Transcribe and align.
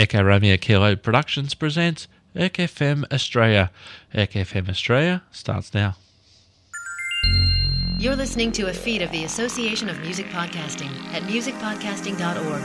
Echo 0.00 0.22
Romeo 0.22 0.56
Kilo 0.56 0.96
Productions 0.96 1.52
presents 1.52 2.08
ERK 2.34 2.54
FM 2.54 3.04
Australia. 3.12 3.70
ERK 4.14 4.30
FM 4.32 4.70
Australia 4.70 5.22
starts 5.30 5.74
now. 5.74 5.94
You're 7.98 8.16
listening 8.16 8.50
to 8.52 8.68
a 8.68 8.72
feed 8.72 9.02
of 9.02 9.10
the 9.10 9.24
Association 9.24 9.90
of 9.90 10.00
Music 10.00 10.24
Podcasting 10.28 10.88
at 11.12 11.22
musicpodcasting.org. 11.24 12.62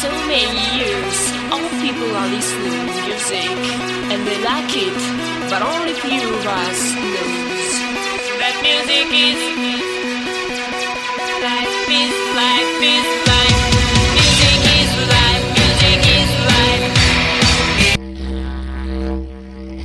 so 0.00 0.10
many 0.28 0.78
years, 0.78 1.32
all 1.50 1.68
people 1.82 2.14
are 2.14 2.28
listening 2.28 2.86
to 2.86 3.08
music, 3.08 3.50
and 4.12 4.24
they 4.24 4.40
like 4.44 4.70
it, 4.70 5.50
but 5.50 5.60
only 5.60 5.92
few 5.92 6.32
of 6.32 6.46
us 6.46 6.94
knows 6.94 7.59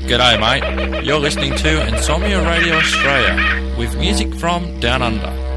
G'day, 0.08 0.40
mate. 0.40 1.04
You're 1.04 1.20
listening 1.20 1.56
to 1.56 1.88
Insomnia 1.88 2.48
Radio 2.48 2.76
Australia 2.76 3.76
with 3.78 3.98
music 3.98 4.34
from 4.36 4.80
Down 4.80 5.02
Under. 5.02 5.55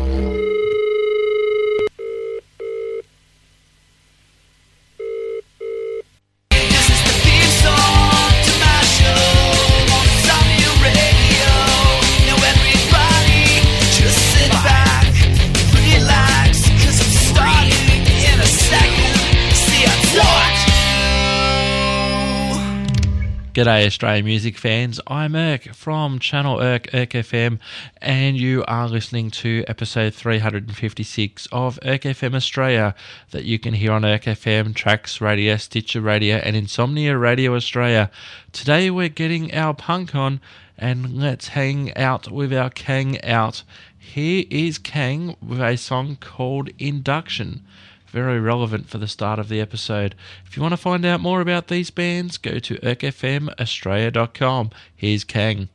G'day, 23.59 23.87
Australian 23.87 24.25
music 24.25 24.57
fans. 24.57 25.01
I'm 25.09 25.33
Erk 25.33 25.75
from 25.75 26.21
Channel 26.21 26.59
Erk, 26.59 26.89
Erk 26.93 27.11
FM, 27.11 27.59
and 28.01 28.37
you 28.37 28.65
are 28.69 28.89
listening 28.89 29.33
to 29.33 29.65
episode 29.67 30.15
356 30.15 31.49
of 31.51 31.77
Erk 31.83 32.03
FM 32.03 32.37
Australia 32.37 32.95
that 33.33 33.47
you 33.47 33.59
can 33.59 33.75
hear 33.75 33.91
on 33.91 34.03
Erk 34.03 34.27
FM, 34.27 34.75
Trax 34.75 35.21
Radio, 35.21 35.57
Stitcher 35.57 36.01
Radio, 36.01 36.37
and 36.37 36.55
Insomnia 36.55 37.19
Radio 37.19 37.57
Australia. 37.57 38.13
Today 38.53 38.93
we're 38.93 39.09
getting 39.09 39.53
our 39.53 39.75
punk 39.75 40.15
on, 40.15 40.41
and 40.79 41.15
let's 41.15 41.49
hang 41.49 41.93
out 41.97 42.31
with 42.31 42.55
our 42.55 42.71
Kang 42.71 43.21
out. 43.25 43.65
Here 43.99 44.45
is 44.51 44.79
Kang 44.79 45.35
with 45.43 45.61
a 45.61 45.77
song 45.77 46.17
called 46.21 46.71
Induction 46.79 47.65
very 48.11 48.41
relevant 48.41 48.89
for 48.89 48.99
the 48.99 49.09
start 49.09 49.39
of 49.39 49.49
the 49.49 49.61
episode. 49.61 50.15
If 50.47 50.57
you 50.57 50.63
want 50.63 50.73
to 50.73 50.79
find 50.79 51.05
out 51.05 51.21
more 51.21 51.41
about 51.41 51.69
these 51.69 51.91
bands, 51.91 52.39
go 52.39 52.59
to 52.59 52.75
erkfmaustralia.com. 52.77 54.71
Here's 54.97 55.25
Kang. 55.25 55.69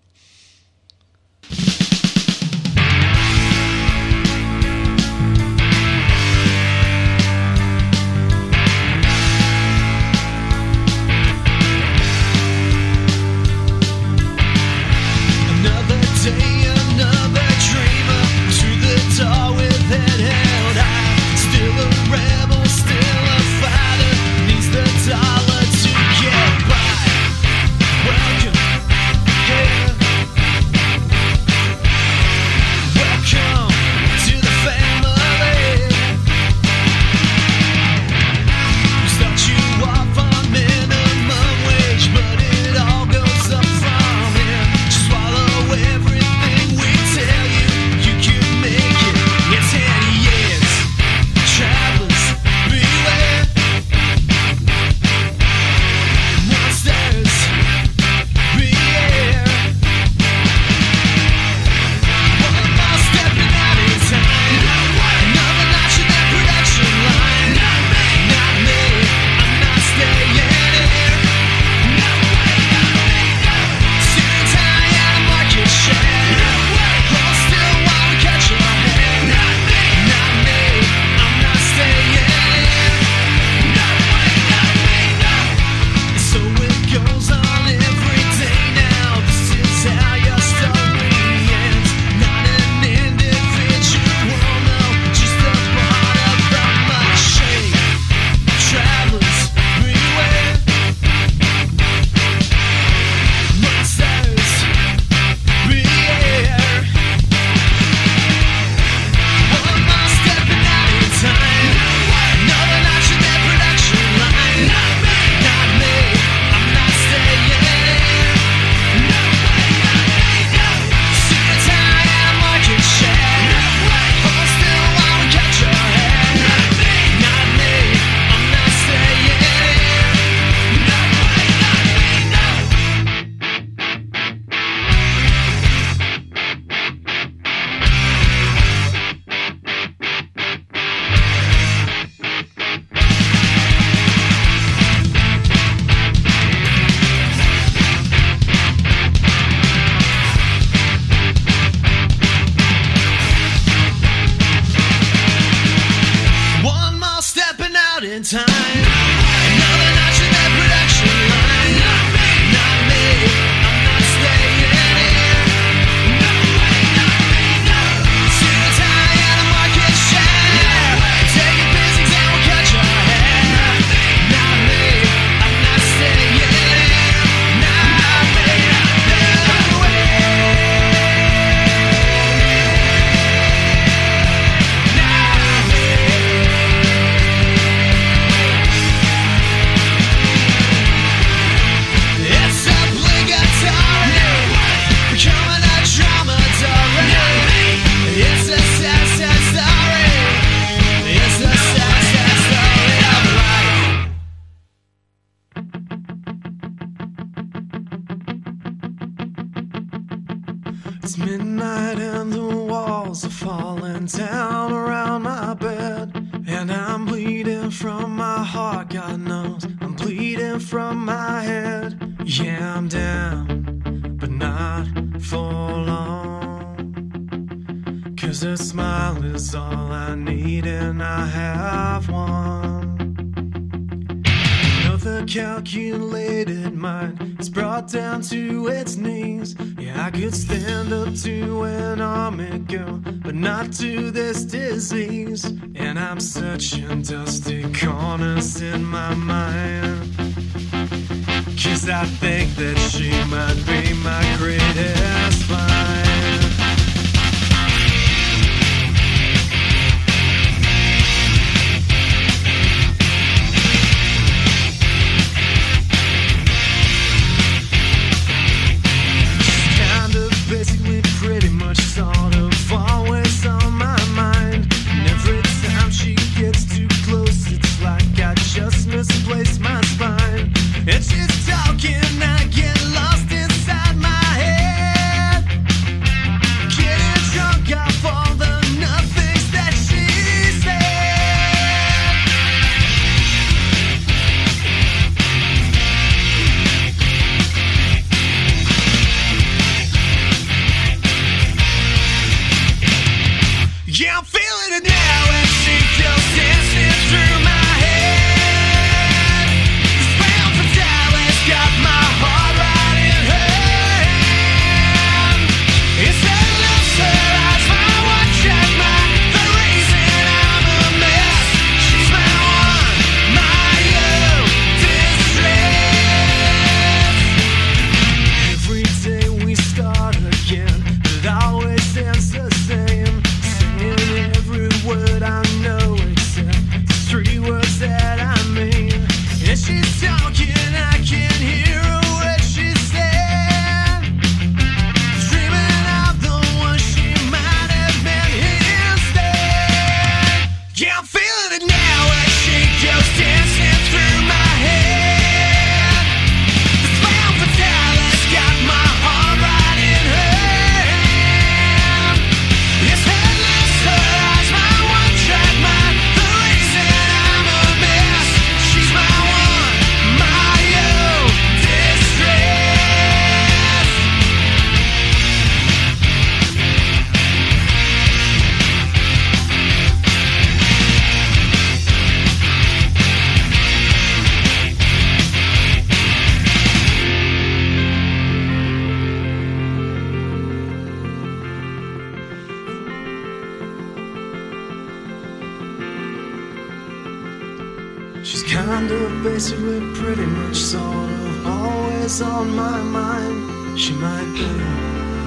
kind 398.65 398.89
of 398.91 399.23
basically 399.23 399.81
pretty 399.93 400.25
much 400.25 400.55
sort 400.55 401.09
of 401.27 401.47
always 401.47 402.21
on 402.21 402.55
my 402.55 402.81
mind. 402.81 403.79
She 403.79 403.91
might 403.93 404.31
be 404.39 404.47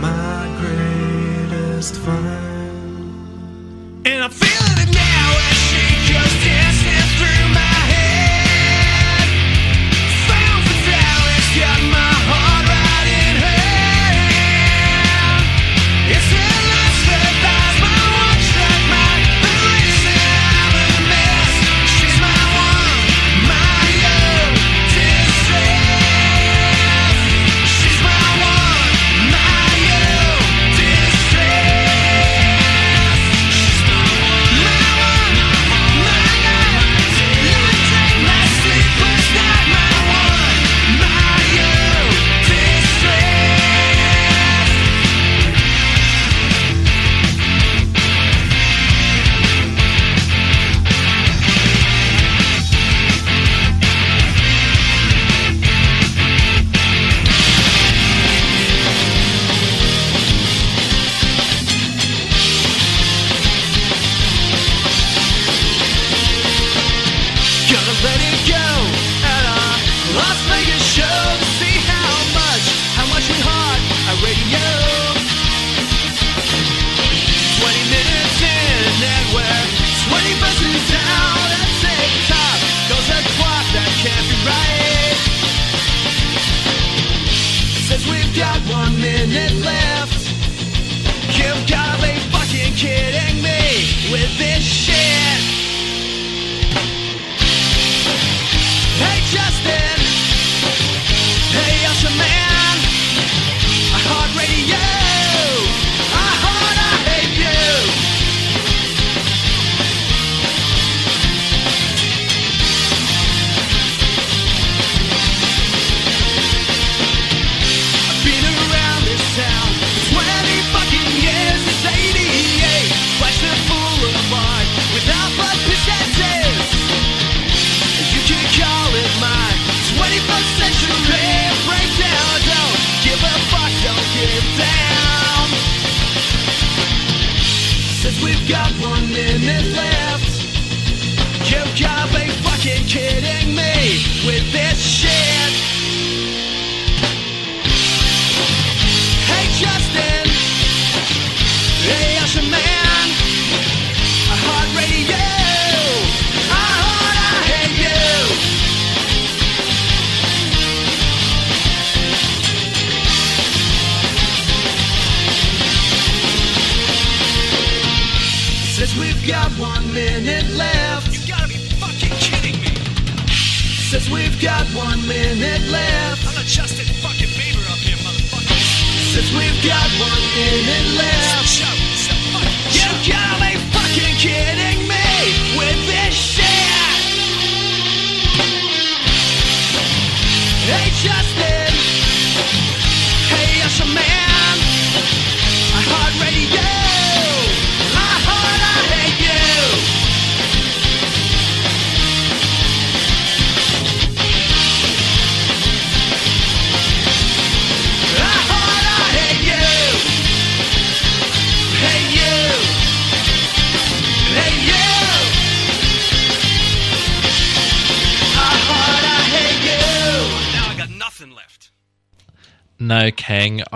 my 0.00 0.42
greatest 0.60 1.96
find. 1.96 2.96
And 4.06 4.24
I 4.24 4.28
feel 4.28 4.66
it 4.82 4.90
now 4.94 5.28
as 5.50 5.58
she 5.68 6.12
goes 6.14 6.44
down. 6.44 6.65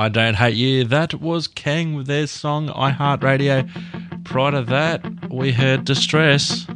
I 0.01 0.09
don't 0.09 0.33
hate 0.33 0.55
you. 0.55 0.85
That 0.85 1.21
was 1.21 1.47
Kang 1.47 1.95
with 1.95 2.07
their 2.07 2.27
song 2.27 2.71
I 2.71 2.89
Heart 2.89 3.23
Radio. 3.23 3.69
Prior 4.25 4.53
to 4.53 4.63
that, 4.63 5.31
we 5.31 5.53
heard 5.53 5.85
Distress. 5.85 6.67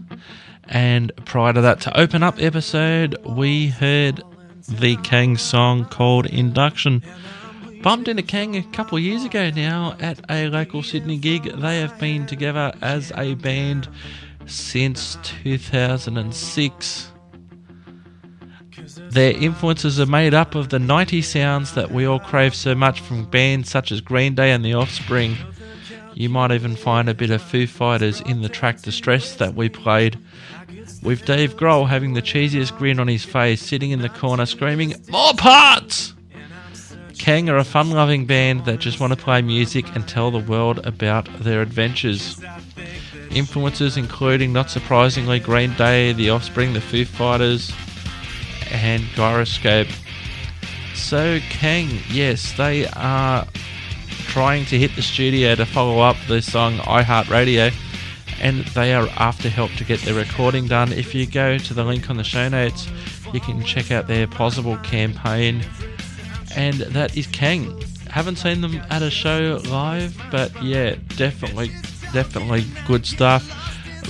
And 0.64 1.11
prior 1.25 1.54
to 1.54 1.62
that, 1.62 1.81
to 1.81 1.99
open 1.99 2.23
up 2.23 2.35
episode, 2.38 3.16
we 3.25 3.69
heard 3.69 4.23
the 4.69 4.97
Kang 4.97 5.38
song 5.38 5.87
called 5.87 6.26
Induction. 6.26 7.02
Bumped 7.81 8.09
into 8.09 8.23
Kang 8.23 8.57
a 8.57 8.62
couple 8.62 8.99
years 8.99 9.25
ago 9.25 9.49
now 9.49 9.97
at 10.00 10.21
a 10.31 10.50
local 10.50 10.83
Sydney 10.83 11.16
gig. 11.16 11.45
They 11.45 11.81
have 11.81 11.99
been 11.99 12.26
together 12.26 12.75
as 12.83 13.11
a 13.16 13.37
band 13.37 13.88
since 14.45 15.16
2006. 15.43 17.13
Their 19.14 19.37
influences 19.37 20.00
are 20.00 20.06
made 20.06 20.35
up 20.35 20.56
of 20.56 20.71
the 20.71 20.80
90 20.80 21.23
sounds 21.23 21.75
that 21.75 21.92
we 21.92 22.04
all 22.04 22.18
crave 22.18 22.52
so 22.52 22.75
much 22.75 22.99
from 22.99 23.26
bands 23.26 23.71
such 23.71 23.92
as 23.92 24.00
Green 24.00 24.35
Day 24.35 24.50
and 24.50 24.64
The 24.64 24.75
Offspring. 24.75 25.37
You 26.14 26.28
might 26.28 26.50
even 26.50 26.75
find 26.75 27.09
a 27.09 27.14
bit 27.14 27.30
of 27.30 27.40
Foo 27.40 27.68
Fighters 27.68 28.21
in 28.23 28.42
the 28.42 28.49
track 28.49 28.83
Distress 28.83 29.37
that 29.37 29.54
we 29.54 29.68
played, 29.68 30.18
with 31.00 31.25
Dave 31.26 31.56
Grohl 31.56 31.88
having 31.88 32.14
the 32.14 32.23
cheesiest 32.23 32.76
grin 32.76 32.99
on 32.99 33.06
his 33.06 33.25
face, 33.25 33.62
sitting 33.62 33.92
in 33.92 34.02
the 34.02 34.09
corner 34.09 34.47
screaming, 34.47 34.97
More 35.09 35.35
parts! 35.35 36.14
Kang 37.16 37.49
are 37.49 37.59
a 37.59 37.62
fun 37.62 37.90
loving 37.90 38.26
band 38.26 38.64
that 38.64 38.80
just 38.80 38.99
want 38.99 39.12
to 39.12 39.16
play 39.16 39.40
music 39.42 39.87
and 39.94 40.09
tell 40.09 40.33
the 40.33 40.40
world 40.40 40.85
about 40.85 41.28
their 41.38 41.62
adventures. 41.62 42.42
Influences 43.30 43.97
including, 43.97 44.52
not 44.52 44.71
surprisingly, 44.71 45.38
Green 45.38 45.73
Day, 45.75 46.12
The 46.12 46.30
Offspring, 46.30 46.73
The 46.73 46.80
Foo 46.80 47.04
Fighters, 47.04 47.73
and 48.75 49.04
Gyroscope. 49.14 49.88
So, 50.95 51.38
Kang, 51.49 51.88
yes, 52.11 52.52
they 52.57 52.87
are 52.88 53.47
trying 54.26 54.64
to 54.66 54.78
hit 54.78 54.95
the 54.97 55.02
studio 55.02 55.54
to 55.54 55.64
follow 55.64 56.00
up 56.00 56.16
the 56.26 56.43
song 56.43 56.78
iHeartRadio, 56.78 57.73
and 58.40 58.64
they 58.66 58.95
are 58.95 59.09
after 59.16 59.49
help 59.49 59.71
to 59.73 59.85
get 59.85 60.00
their 60.00 60.14
recording 60.14 60.66
done. 60.66 60.93
If 60.93 61.14
you 61.14 61.26
go 61.26 61.57
to 61.57 61.75
the 61.75 61.85
link 61.85 62.11
on 62.11 62.16
the 62.16 62.25
show 62.25 62.49
notes, 62.49 62.88
you 63.33 63.40
can 63.40 63.62
check 63.62 63.90
out 63.90 64.09
their 64.09 64.26
Pozible 64.26 64.83
campaign, 64.83 65.64
and 66.57 66.75
that 66.75 67.16
is 67.16 67.26
Kang. 67.28 67.81
Haven't 68.11 68.37
seen 68.37 68.61
them 68.61 68.83
at 68.90 69.02
a 69.02 69.11
show 69.11 69.61
live, 69.69 70.21
but 70.31 70.50
yeah, 70.62 70.97
definitely, 71.16 71.71
definitely 72.12 72.64
good 72.87 73.07
stuff. 73.07 73.50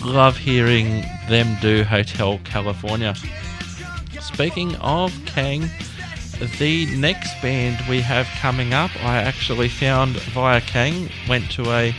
Love 0.02 0.36
hearing 0.36 1.02
them 1.28 1.56
do 1.60 1.84
Hotel 1.84 2.38
California. 2.44 3.14
Speaking 4.24 4.74
of 4.76 5.12
Kang, 5.26 5.68
the 6.58 6.86
next 6.96 7.40
band 7.42 7.78
we 7.88 8.00
have 8.00 8.26
coming 8.40 8.72
up, 8.72 8.90
I 9.04 9.18
actually 9.18 9.68
found 9.68 10.16
via 10.32 10.62
Kang. 10.62 11.10
Went 11.28 11.50
to 11.52 11.70
a 11.70 11.94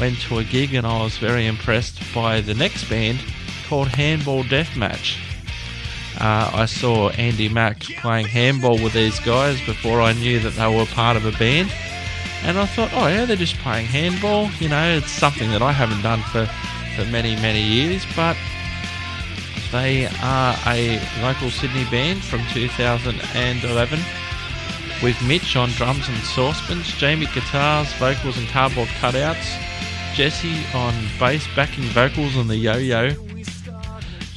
went 0.00 0.18
to 0.22 0.38
a 0.38 0.44
gig 0.44 0.74
and 0.74 0.86
I 0.86 1.02
was 1.02 1.18
very 1.18 1.46
impressed 1.46 2.00
by 2.14 2.40
the 2.40 2.54
next 2.54 2.88
band 2.88 3.18
called 3.68 3.88
Handball 3.88 4.44
Deathmatch. 4.44 5.18
Uh, 6.18 6.50
I 6.54 6.64
saw 6.64 7.10
Andy 7.10 7.48
Mack 7.48 7.80
playing 7.80 8.26
handball 8.26 8.82
with 8.82 8.94
these 8.94 9.20
guys 9.20 9.60
before 9.66 10.00
I 10.00 10.14
knew 10.14 10.40
that 10.40 10.54
they 10.54 10.74
were 10.74 10.86
part 10.86 11.16
of 11.16 11.26
a 11.26 11.32
band, 11.38 11.70
and 12.44 12.58
I 12.58 12.64
thought, 12.64 12.90
oh 12.94 13.08
yeah, 13.08 13.26
they're 13.26 13.36
just 13.36 13.58
playing 13.58 13.86
handball. 13.86 14.50
You 14.58 14.70
know, 14.70 14.96
it's 14.96 15.10
something 15.10 15.50
that 15.50 15.62
I 15.62 15.72
haven't 15.72 16.02
done 16.02 16.22
for 16.22 16.46
for 16.96 17.04
many 17.10 17.36
many 17.36 17.62
years, 17.62 18.04
but 18.16 18.36
they 19.72 20.06
are 20.22 20.56
a 20.66 21.00
local 21.22 21.50
Sydney 21.50 21.84
band 21.90 22.22
from 22.22 22.40
2011 22.52 23.98
with 25.02 25.20
Mitch 25.22 25.56
on 25.56 25.70
drums 25.70 26.08
and 26.08 26.18
saucepans, 26.18 26.92
Jamie 26.96 27.26
guitars, 27.26 27.92
vocals 27.94 28.36
and 28.36 28.48
cardboard 28.48 28.88
cutouts, 29.00 29.56
Jesse 30.14 30.64
on 30.74 30.94
bass 31.18 31.46
backing 31.54 31.84
vocals 31.84 32.36
and 32.36 32.50
the 32.50 32.56
yo-yo, 32.56 33.14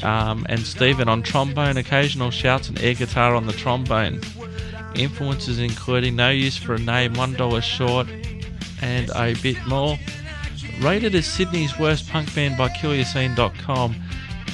um, 0.04 0.46
and 0.50 0.60
Stephen 0.60 1.08
on 1.10 1.24
trombone, 1.24 1.78
occasional 1.78 2.32
shouts 2.32 2.70
and 2.70 2.80
air 2.82 2.94
guitar 2.94 3.36
on 3.36 3.48
the 3.48 3.54
trombone. 3.54 4.22
Influences 4.96 5.60
including 5.60 6.16
No 6.16 6.30
Use 6.30 6.58
for 6.58 6.76
a 6.76 6.80
Name, 6.80 7.14
$1 7.14 7.64
Short, 7.64 8.08
and 8.82 9.10
a 9.16 9.34
bit 9.42 9.58
more. 9.66 9.98
Rated 10.80 11.16
as 11.16 11.26
Sydney's 11.26 11.78
worst 11.80 12.10
punk 12.10 12.34
band 12.36 12.58
by 12.58 12.70
KillYourScene.com, 12.70 13.96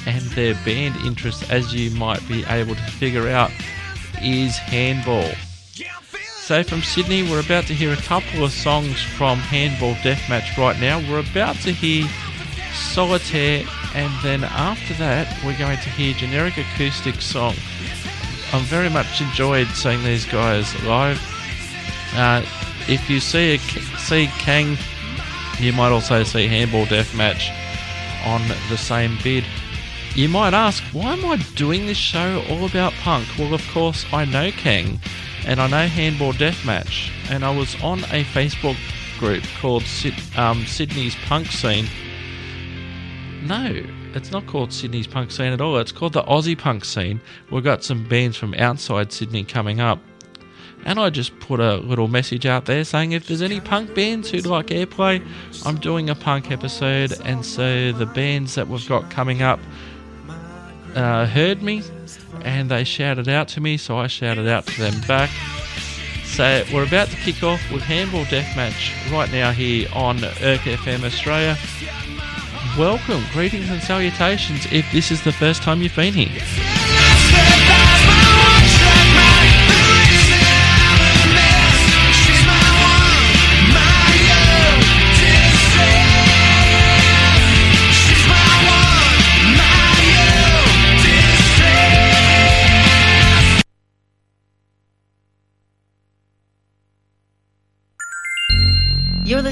and 0.06 0.22
their 0.32 0.54
band 0.64 0.96
interest, 1.04 1.50
as 1.50 1.74
you 1.74 1.90
might 1.92 2.26
be 2.28 2.44
able 2.46 2.74
to 2.74 2.82
figure 2.82 3.28
out, 3.28 3.50
is 4.22 4.56
handball. 4.56 5.30
So 6.48 6.62
from 6.62 6.82
Sydney, 6.82 7.22
we're 7.22 7.40
about 7.40 7.64
to 7.64 7.74
hear 7.74 7.92
a 7.92 7.96
couple 7.96 8.42
of 8.42 8.52
songs 8.52 9.02
from 9.02 9.38
Handball 9.38 9.94
Deathmatch 9.96 10.56
right 10.56 10.80
now. 10.80 10.98
We're 11.10 11.20
about 11.20 11.56
to 11.56 11.72
hear 11.72 12.08
Solitaire, 12.72 13.66
and 13.94 14.12
then 14.22 14.44
after 14.44 14.94
that, 14.94 15.28
we're 15.44 15.58
going 15.58 15.78
to 15.78 15.90
hear 15.90 16.14
Generic 16.14 16.56
Acoustic 16.56 17.20
Song. 17.20 17.54
I'm 18.54 18.62
very 18.64 18.88
much 18.88 19.20
enjoyed 19.20 19.66
seeing 19.68 20.02
these 20.04 20.24
guys 20.24 20.74
live. 20.84 21.20
Uh, 22.14 22.42
if 22.88 23.10
you 23.10 23.20
see 23.20 23.56
a, 23.56 23.58
see 23.98 24.28
Kang, 24.38 24.78
you 25.58 25.74
might 25.74 25.90
also 25.90 26.22
see 26.22 26.46
Handball 26.46 26.86
Deathmatch 26.86 27.54
on 28.24 28.40
the 28.70 28.78
same 28.78 29.18
bid. 29.22 29.44
You 30.18 30.28
might 30.28 30.52
ask, 30.52 30.82
why 30.92 31.12
am 31.12 31.24
I 31.26 31.36
doing 31.54 31.86
this 31.86 31.96
show 31.96 32.44
all 32.50 32.64
about 32.64 32.92
punk? 32.94 33.24
Well, 33.38 33.54
of 33.54 33.64
course, 33.68 34.04
I 34.12 34.24
know 34.24 34.50
Kang 34.50 34.98
and 35.46 35.60
I 35.60 35.68
know 35.68 35.86
Handball 35.86 36.32
Deathmatch, 36.32 37.12
and 37.30 37.44
I 37.44 37.56
was 37.56 37.80
on 37.84 38.00
a 38.00 38.24
Facebook 38.24 38.76
group 39.20 39.44
called 39.60 39.84
um, 40.36 40.66
Sydney's 40.66 41.14
Punk 41.26 41.46
Scene. 41.46 41.86
No, 43.44 43.80
it's 44.12 44.32
not 44.32 44.44
called 44.48 44.72
Sydney's 44.72 45.06
Punk 45.06 45.30
Scene 45.30 45.52
at 45.52 45.60
all. 45.60 45.78
It's 45.78 45.92
called 45.92 46.14
the 46.14 46.24
Aussie 46.24 46.58
Punk 46.58 46.84
Scene. 46.84 47.20
We've 47.52 47.62
got 47.62 47.84
some 47.84 48.02
bands 48.08 48.36
from 48.36 48.54
outside 48.54 49.12
Sydney 49.12 49.44
coming 49.44 49.78
up. 49.78 50.00
And 50.84 50.98
I 50.98 51.10
just 51.10 51.38
put 51.38 51.60
a 51.60 51.76
little 51.76 52.08
message 52.08 52.44
out 52.44 52.64
there 52.64 52.82
saying 52.82 53.12
if 53.12 53.28
there's 53.28 53.42
any 53.42 53.60
punk 53.60 53.94
bands 53.94 54.30
who'd 54.30 54.46
like 54.46 54.66
airplay, 54.68 55.24
I'm 55.64 55.78
doing 55.78 56.10
a 56.10 56.16
punk 56.16 56.50
episode. 56.50 57.12
And 57.24 57.46
so 57.46 57.92
the 57.92 58.06
bands 58.06 58.56
that 58.56 58.66
we've 58.66 58.88
got 58.88 59.12
coming 59.12 59.42
up 59.42 59.60
uh, 60.94 61.26
heard 61.26 61.62
me 61.62 61.82
and 62.42 62.70
they 62.70 62.84
shouted 62.84 63.28
out 63.28 63.48
to 63.48 63.60
me, 63.60 63.76
so 63.76 63.98
I 63.98 64.06
shouted 64.06 64.48
out 64.48 64.66
to 64.66 64.80
them 64.80 65.00
back. 65.06 65.30
So 66.24 66.64
we're 66.72 66.86
about 66.86 67.08
to 67.08 67.16
kick 67.16 67.42
off 67.42 67.60
with 67.72 67.82
Handball 67.82 68.24
Deathmatch 68.24 69.10
right 69.10 69.30
now 69.32 69.50
here 69.50 69.88
on 69.92 70.18
Erk 70.18 70.58
FM 70.58 71.04
Australia. 71.04 71.56
Welcome, 72.78 73.24
greetings 73.32 73.70
and 73.70 73.82
salutations 73.82 74.66
if 74.70 74.90
this 74.92 75.10
is 75.10 75.24
the 75.24 75.32
first 75.32 75.62
time 75.62 75.82
you've 75.82 75.96
been 75.96 76.14
here. 76.14 77.07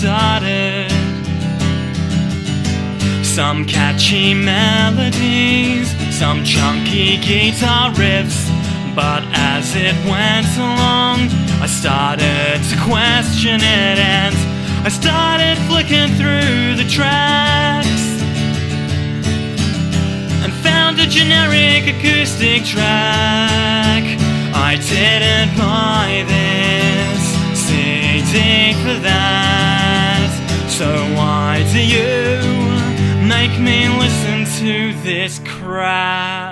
Started 0.00 0.90
Some 3.22 3.66
catchy 3.66 4.32
melodies, 4.32 5.90
some 6.18 6.42
chunky 6.42 7.18
guitar 7.18 7.90
riffs. 7.90 8.48
But 8.96 9.24
as 9.34 9.76
it 9.76 9.94
went 10.08 10.48
along, 10.56 11.28
I 11.60 11.66
started 11.66 12.62
to 12.70 12.76
question 12.88 13.56
it 13.56 13.98
and 13.98 14.34
I 14.86 14.88
started 14.88 15.58
flicking 15.68 16.08
through 16.16 16.76
the 16.76 16.88
tracks 16.88 18.22
and 20.42 20.50
found 20.64 20.98
a 20.98 21.04
generic 21.04 21.94
acoustic 21.94 22.64
track. 22.64 24.04
I 24.56 24.80
didn't 24.80 25.58
buy 25.58 26.24
this 26.26 27.22
CD 27.52 28.72
for 28.82 28.98
that. 29.00 29.69
So 30.80 30.88
why 31.14 31.62
do 31.74 31.78
you 31.78 32.40
make 33.28 33.60
me 33.60 33.86
listen 33.98 34.46
to 34.64 34.94
this 35.02 35.38
crap? 35.44 36.49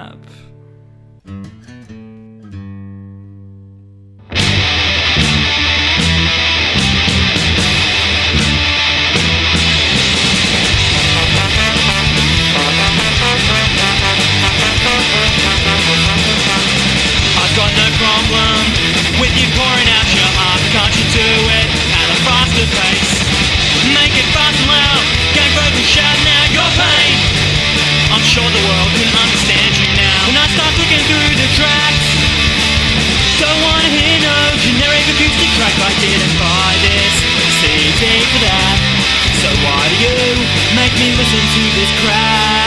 me 40.98 41.10
listen 41.14 41.38
to 41.38 41.62
this 41.78 41.90
cry. 42.00 42.57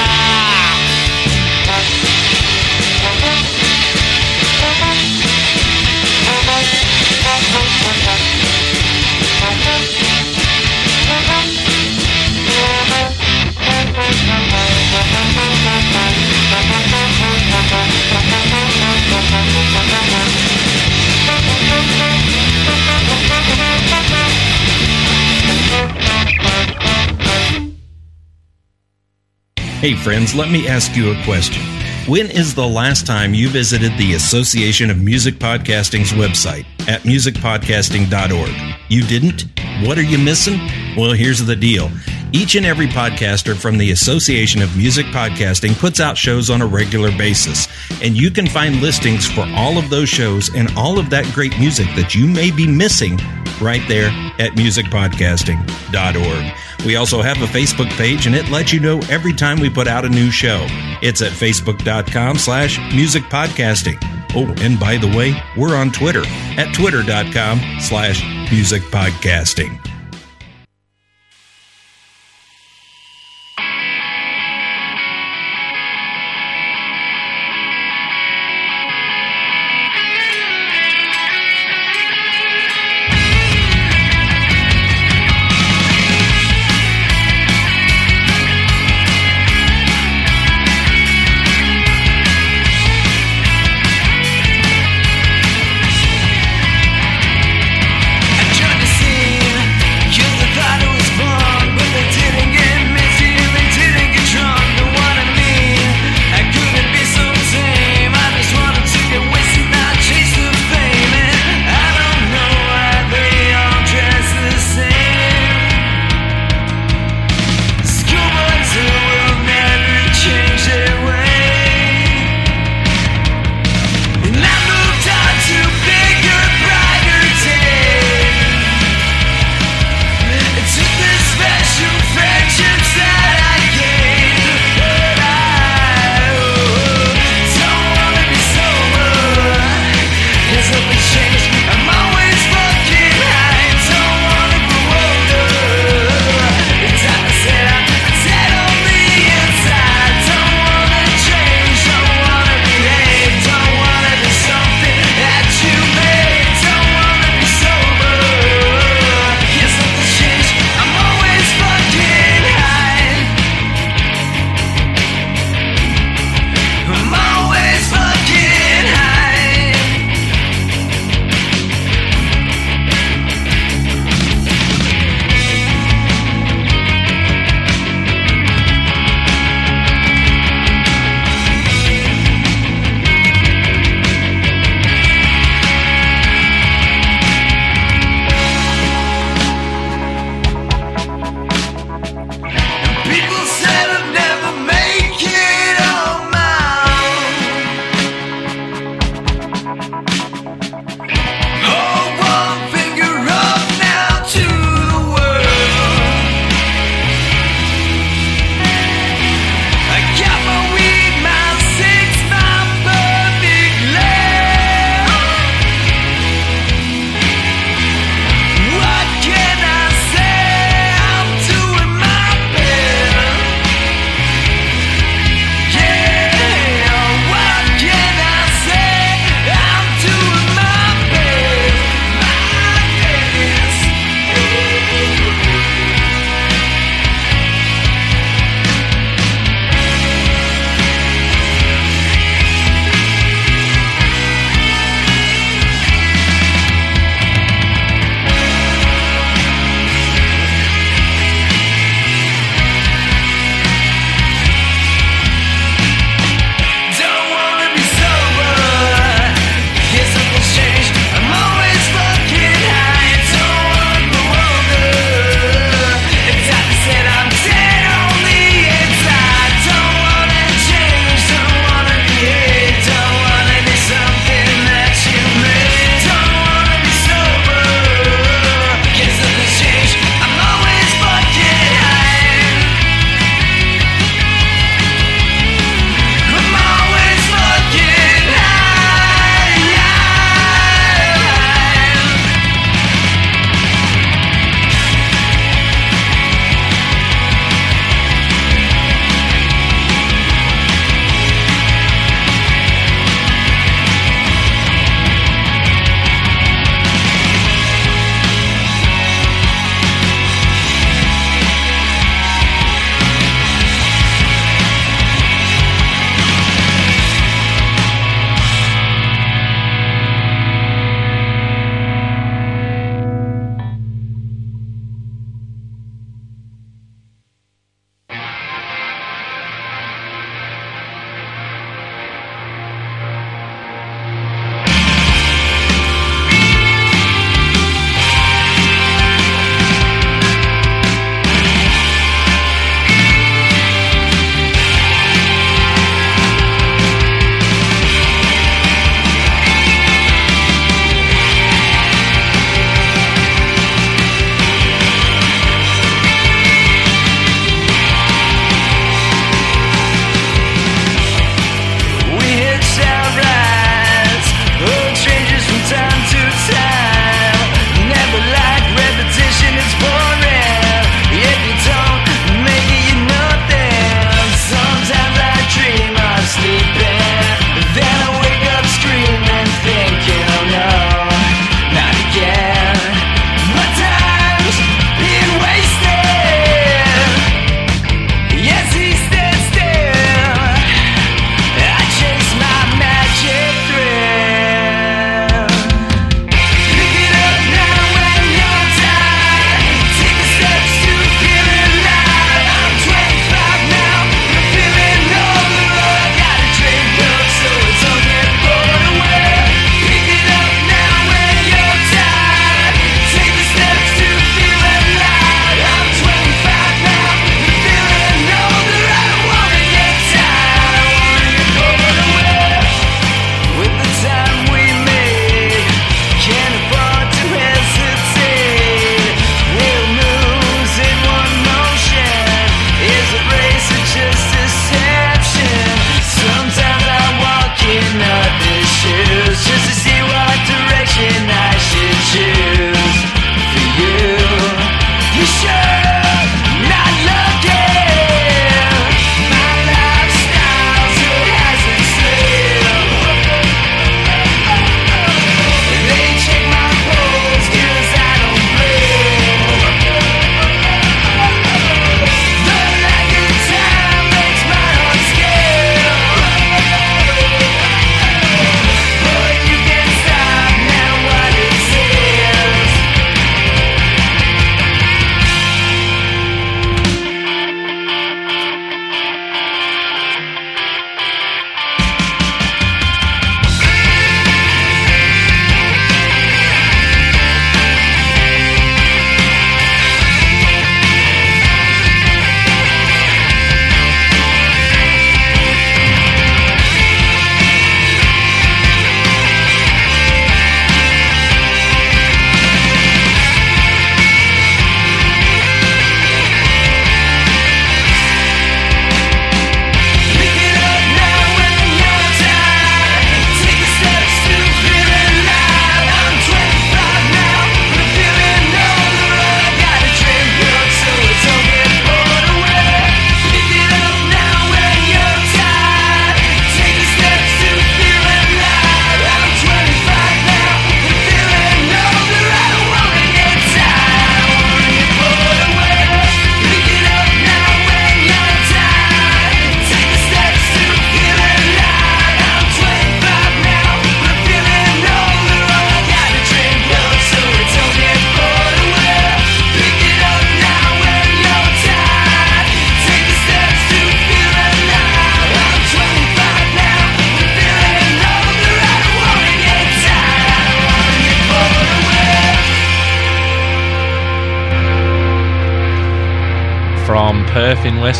Hey, 29.82 29.96
friends, 29.96 30.36
let 30.36 30.52
me 30.52 30.68
ask 30.68 30.96
you 30.96 31.12
a 31.12 31.24
question. 31.24 31.64
When 32.06 32.30
is 32.30 32.54
the 32.54 32.68
last 32.68 33.08
time 33.08 33.34
you 33.34 33.50
visited 33.50 33.92
the 33.98 34.14
Association 34.14 34.92
of 34.92 35.02
Music 35.02 35.40
Podcasting's 35.40 36.12
website 36.12 36.66
at 36.88 37.02
musicpodcasting.org? 37.02 38.76
You 38.90 39.02
didn't? 39.02 39.46
What 39.84 39.98
are 39.98 40.04
you 40.04 40.20
missing? 40.20 40.60
Well, 40.96 41.14
here's 41.14 41.44
the 41.44 41.56
deal. 41.56 41.90
Each 42.34 42.56
and 42.56 42.66
every 42.66 42.88
podcaster 42.88 43.58
from 43.58 43.78
the 43.78 43.92
Association 43.92 44.62
of 44.62 44.78
Music 44.78 45.06
Podcasting 45.08 45.78
puts 45.78 46.00
out 46.00 46.18
shows 46.18 46.50
on 46.50 46.62
a 46.62 46.66
regular 46.66 47.12
basis, 47.18 47.68
and 48.02 48.16
you 48.16 48.32
can 48.32 48.48
find 48.48 48.82
listings 48.82 49.30
for 49.30 49.46
all 49.54 49.78
of 49.78 49.90
those 49.90 50.08
shows 50.08 50.50
and 50.56 50.74
all 50.78 50.98
of 50.98 51.10
that 51.10 51.26
great 51.34 51.60
music 51.60 51.88
that 51.98 52.16
you 52.16 52.28
may 52.28 52.50
be 52.50 52.66
missing 52.66 53.18
right 53.60 53.86
there 53.90 54.08
at 54.40 54.54
musicpodcasting.org. 54.54 56.86
We 56.86 56.96
also 56.96 57.22
have 57.22 57.42
a 57.42 57.48
Facebook 57.48 57.90
page, 57.98 58.28
and 58.28 58.36
it 58.36 58.50
lets 58.50 58.72
you 58.72 58.80
know 58.80 59.02
every 59.10 59.34
time 59.34 59.60
we 59.60 59.70
put 59.70 59.90
out 59.90 60.06
a 60.06 60.10
new 60.10 60.32
show. 60.32 60.66
It's 61.02 61.22
at 61.22 61.34
facebook.com 61.34 62.38
slash 62.38 62.80
musicpodcasting. 62.80 63.98
Oh, 64.34 64.56
and 64.64 64.80
by 64.80 64.96
the 64.96 65.08
way, 65.08 65.36
we're 65.58 65.76
on 65.76 65.92
Twitter 65.92 66.24
at 66.26 66.74
twitter.com 66.74 67.60
slash 67.82 68.22
musicpodcasting. 68.22 69.91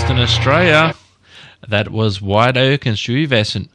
Western 0.02 0.18
Australia. 0.18 0.96
That 1.68 1.92
was 1.92 2.24
White 2.24 2.58
Oak 2.58 2.88
and 2.88 2.98
Stuyvesant 2.98 3.70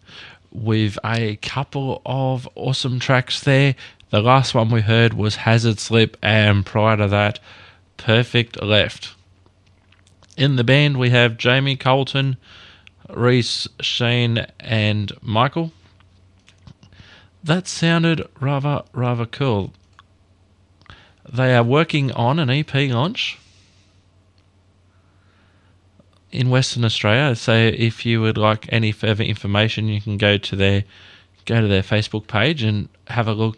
with 0.50 0.98
a 1.04 1.36
couple 1.36 2.02
of 2.04 2.48
awesome 2.56 2.98
tracks 2.98 3.40
there. 3.40 3.76
The 4.10 4.20
last 4.20 4.52
one 4.52 4.68
we 4.68 4.80
heard 4.80 5.14
was 5.14 5.36
Hazard 5.36 5.78
Slip, 5.78 6.16
and 6.20 6.66
prior 6.66 6.96
to 6.96 7.06
that, 7.06 7.38
Perfect 7.96 8.60
Left. 8.60 9.14
In 10.36 10.56
the 10.56 10.64
band, 10.64 10.96
we 10.96 11.10
have 11.10 11.38
Jamie 11.38 11.76
Colton, 11.76 12.38
Reese, 13.08 13.68
Shane, 13.80 14.48
and 14.58 15.12
Michael. 15.22 15.70
That 17.44 17.68
sounded 17.68 18.28
rather, 18.40 18.82
rather 18.92 19.26
cool. 19.26 19.72
They 21.32 21.54
are 21.54 21.62
working 21.62 22.10
on 22.10 22.40
an 22.40 22.50
EP 22.50 22.74
launch 22.74 23.38
in 26.32 26.50
Western 26.50 26.84
Australia. 26.84 27.34
So 27.36 27.52
if 27.54 28.04
you 28.04 28.20
would 28.20 28.38
like 28.38 28.66
any 28.70 28.92
further 28.92 29.24
information, 29.24 29.88
you 29.88 30.00
can 30.00 30.16
go 30.16 30.36
to 30.38 30.56
their 30.56 30.84
go 31.44 31.60
to 31.60 31.68
their 31.68 31.82
Facebook 31.82 32.26
page 32.26 32.62
and 32.62 32.88
have 33.08 33.28
a 33.28 33.32
look. 33.32 33.56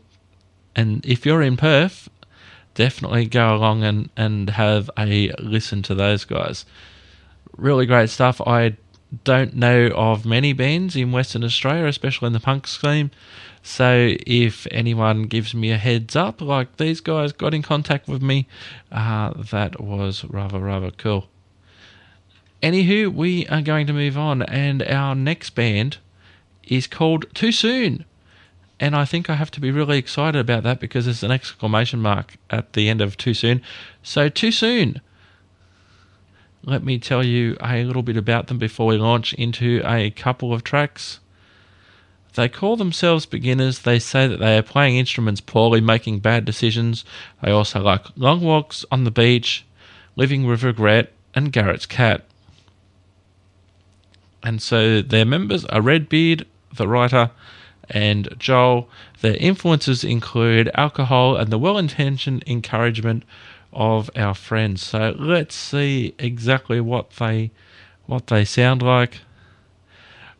And 0.76 1.04
if 1.06 1.24
you're 1.24 1.42
in 1.42 1.56
Perth, 1.56 2.08
definitely 2.74 3.26
go 3.26 3.54
along 3.54 3.82
and, 3.82 4.10
and 4.16 4.50
have 4.50 4.90
a 4.98 5.32
listen 5.38 5.82
to 5.84 5.94
those 5.94 6.24
guys. 6.24 6.64
Really 7.56 7.86
great 7.86 8.10
stuff. 8.10 8.40
I 8.46 8.76
don't 9.24 9.54
know 9.54 9.88
of 9.94 10.26
many 10.26 10.52
bands 10.52 10.94
in 10.94 11.12
Western 11.12 11.42
Australia, 11.42 11.86
especially 11.86 12.26
in 12.26 12.34
the 12.34 12.40
punk 12.40 12.66
scene. 12.66 13.10
So 13.62 14.14
if 14.26 14.66
anyone 14.70 15.24
gives 15.24 15.54
me 15.54 15.72
a 15.72 15.78
heads 15.78 16.14
up, 16.14 16.40
like 16.40 16.76
these 16.76 17.00
guys 17.00 17.32
got 17.32 17.54
in 17.54 17.62
contact 17.62 18.06
with 18.06 18.22
me, 18.22 18.46
uh, 18.92 19.32
that 19.50 19.80
was 19.80 20.24
rather, 20.24 20.60
rather 20.60 20.90
cool. 20.90 21.28
Anywho, 22.62 23.12
we 23.14 23.46
are 23.46 23.62
going 23.62 23.86
to 23.86 23.92
move 23.92 24.18
on, 24.18 24.42
and 24.42 24.82
our 24.82 25.14
next 25.14 25.50
band 25.50 25.98
is 26.64 26.88
called 26.88 27.26
Too 27.32 27.52
Soon. 27.52 28.04
And 28.80 28.96
I 28.96 29.04
think 29.04 29.30
I 29.30 29.34
have 29.34 29.50
to 29.52 29.60
be 29.60 29.70
really 29.70 29.98
excited 29.98 30.38
about 30.38 30.64
that 30.64 30.80
because 30.80 31.04
there's 31.04 31.22
an 31.22 31.30
exclamation 31.30 32.00
mark 32.00 32.36
at 32.50 32.72
the 32.72 32.88
end 32.88 33.00
of 33.00 33.16
Too 33.16 33.34
Soon. 33.34 33.62
So, 34.02 34.28
Too 34.28 34.50
Soon. 34.50 35.00
Let 36.64 36.82
me 36.82 36.98
tell 36.98 37.24
you 37.24 37.56
a 37.60 37.84
little 37.84 38.02
bit 38.02 38.16
about 38.16 38.48
them 38.48 38.58
before 38.58 38.88
we 38.88 38.96
launch 38.96 39.32
into 39.34 39.80
a 39.84 40.10
couple 40.10 40.52
of 40.52 40.64
tracks. 40.64 41.20
They 42.34 42.48
call 42.48 42.76
themselves 42.76 43.24
beginners. 43.26 43.80
They 43.80 43.98
say 43.98 44.26
that 44.26 44.38
they 44.38 44.58
are 44.58 44.62
playing 44.62 44.96
instruments 44.96 45.40
poorly, 45.40 45.80
making 45.80 46.20
bad 46.20 46.44
decisions. 46.44 47.04
They 47.42 47.50
also 47.50 47.80
like 47.80 48.04
long 48.16 48.40
walks 48.40 48.84
on 48.90 49.04
the 49.04 49.10
beach, 49.10 49.64
living 50.16 50.44
with 50.44 50.62
regret, 50.62 51.12
and 51.34 51.52
Garrett's 51.52 51.86
cat. 51.86 52.24
And 54.42 54.62
so 54.62 55.02
their 55.02 55.24
members 55.24 55.64
are 55.66 55.80
Redbeard, 55.80 56.46
the 56.74 56.88
writer, 56.88 57.30
and 57.90 58.28
Joel. 58.38 58.88
Their 59.20 59.36
influences 59.36 60.04
include 60.04 60.70
alcohol 60.74 61.36
and 61.36 61.50
the 61.50 61.58
well 61.58 61.78
intentioned 61.78 62.44
encouragement 62.46 63.24
of 63.72 64.10
our 64.16 64.34
friends. 64.34 64.82
So 64.82 65.14
let's 65.18 65.54
see 65.54 66.14
exactly 66.18 66.80
what 66.80 67.10
they 67.10 67.50
what 68.06 68.28
they 68.28 68.44
sound 68.44 68.82
like. 68.82 69.20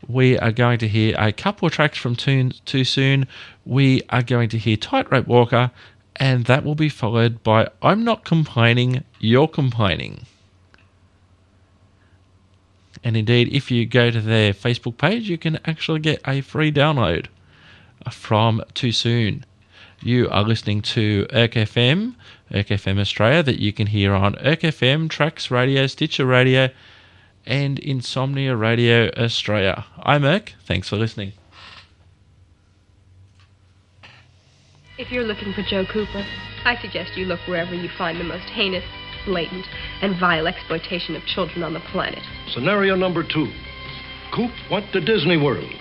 We 0.07 0.39
are 0.39 0.53
going 0.53 0.79
to 0.79 0.89
hear 0.89 1.15
a 1.19 1.33
couple 1.33 1.67
of 1.67 1.73
tracks 1.73 1.99
from 1.99 2.15
Too, 2.15 2.51
too 2.65 2.85
Soon. 2.85 3.27
We 3.67 4.03
are 4.11 4.23
going 4.23 4.49
to 4.51 4.59
hear 4.59 4.77
Tightrope 4.77 5.27
Walker, 5.27 5.71
and 6.17 6.45
that 6.47 6.65
will 6.65 6.77
be 6.77 6.89
followed 6.89 7.43
by 7.43 7.69
I'm 7.83 8.05
Not 8.05 8.25
Complaining, 8.25 9.05
You're 9.19 9.49
Complaining. 9.49 10.25
And 13.05 13.17
indeed, 13.17 13.49
if 13.53 13.71
you 13.71 13.87
go 13.87 14.11
to 14.11 14.21
their 14.21 14.53
Facebook 14.53 14.99
page, 14.99 15.29
you 15.29 15.39
can 15.39 15.59
actually 15.65 16.01
get 16.01 16.21
a 16.27 16.41
free 16.41 16.73
download 16.73 17.27
from 18.11 18.63
Too 18.75 18.93
Soon. 18.93 19.45
You 20.01 20.29
are 20.31 20.45
listening 20.45 20.83
to 20.83 21.27
Erk 21.31 21.55
FM, 21.55 22.15
Erk 22.53 22.69
FM 22.69 23.01
Australia, 23.01 23.43
that 23.43 23.59
you 23.59 23.73
can 23.73 23.89
hear 23.89 24.15
on 24.15 24.35
Erk 24.35 24.61
FM, 24.61 25.09
Trax 25.09 25.51
Radio, 25.51 25.87
Stitcher 25.87 26.25
Radio, 26.25 26.71
and 27.47 27.79
Insomnia 27.79 28.55
Radio 28.55 29.11
Australia. 29.17 29.85
I'm 30.03 30.23
Erk. 30.23 30.51
Thanks 30.65 30.89
for 30.89 30.97
listening. 30.97 31.33
If 34.99 35.13
you're 35.13 35.25
looking 35.25 35.53
for 35.53 35.63
Joe 35.63 35.85
Cooper, 35.85 36.25
I 36.65 36.77
suggest 36.81 37.17
you 37.17 37.25
look 37.25 37.41
wherever 37.47 37.75
you 37.75 37.89
find 37.89 38.19
the 38.19 38.25
most 38.25 38.49
heinous, 38.51 38.85
blatant, 39.25 39.67
and 40.03 40.19
vile 40.19 40.47
exploitation 40.47 41.17
of 41.17 41.25
children 41.25 41.63
on 41.63 41.75
the 41.75 41.81
planet. 41.93 42.23
Scenario 42.49 42.95
number 42.95 43.23
two. 43.23 43.53
Coop 44.35 44.51
went 44.71 44.93
to 44.93 45.01
Disney 45.01 45.37
World. 45.37 45.73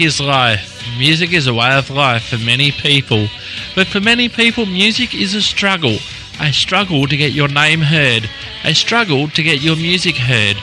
Is 0.00 0.20
life, 0.20 0.86
music 0.96 1.32
is 1.32 1.48
a 1.48 1.54
way 1.54 1.76
of 1.76 1.90
life 1.90 2.28
for 2.28 2.38
many 2.38 2.70
people. 2.70 3.26
But 3.74 3.88
for 3.88 4.00
many 4.00 4.28
people, 4.28 4.64
music 4.64 5.12
is 5.12 5.34
a 5.34 5.42
struggle. 5.42 5.96
A 6.40 6.52
struggle 6.52 7.08
to 7.08 7.16
get 7.16 7.32
your 7.32 7.48
name 7.48 7.80
heard. 7.80 8.30
A 8.62 8.74
struggle 8.74 9.28
to 9.28 9.42
get 9.42 9.60
your 9.60 9.74
music 9.74 10.16
heard. 10.16 10.56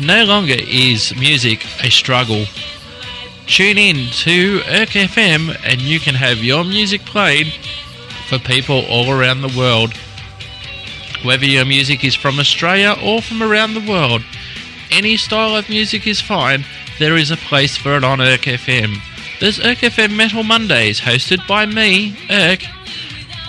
No 0.00 0.24
longer 0.24 0.56
is 0.58 1.14
music 1.14 1.64
a 1.80 1.90
struggle. 1.90 2.46
Tune 3.46 3.78
in 3.78 4.10
to 4.24 4.58
Erk 4.60 4.98
FM 5.06 5.56
and 5.64 5.80
you 5.80 6.00
can 6.00 6.16
have 6.16 6.38
your 6.38 6.64
music 6.64 7.02
played 7.02 7.52
for 8.26 8.40
people 8.40 8.84
all 8.86 9.12
around 9.12 9.42
the 9.42 9.56
world. 9.56 9.94
Whether 11.22 11.46
your 11.46 11.64
music 11.64 12.02
is 12.02 12.16
from 12.16 12.40
Australia 12.40 12.96
or 13.00 13.22
from 13.22 13.44
around 13.44 13.74
the 13.74 13.88
world, 13.88 14.24
any 14.90 15.16
style 15.16 15.54
of 15.54 15.68
music 15.68 16.04
is 16.04 16.20
fine. 16.20 16.64
There 17.02 17.16
is 17.16 17.32
a 17.32 17.36
place 17.36 17.76
for 17.76 17.96
it 17.96 18.04
on 18.04 18.20
Erk 18.20 18.44
FM. 18.44 18.96
There's 19.40 19.58
Erk 19.58 19.78
FM 19.78 20.14
Metal 20.14 20.44
Mondays, 20.44 21.00
hosted 21.00 21.44
by 21.48 21.66
me, 21.66 22.12
Erk, 22.30 22.64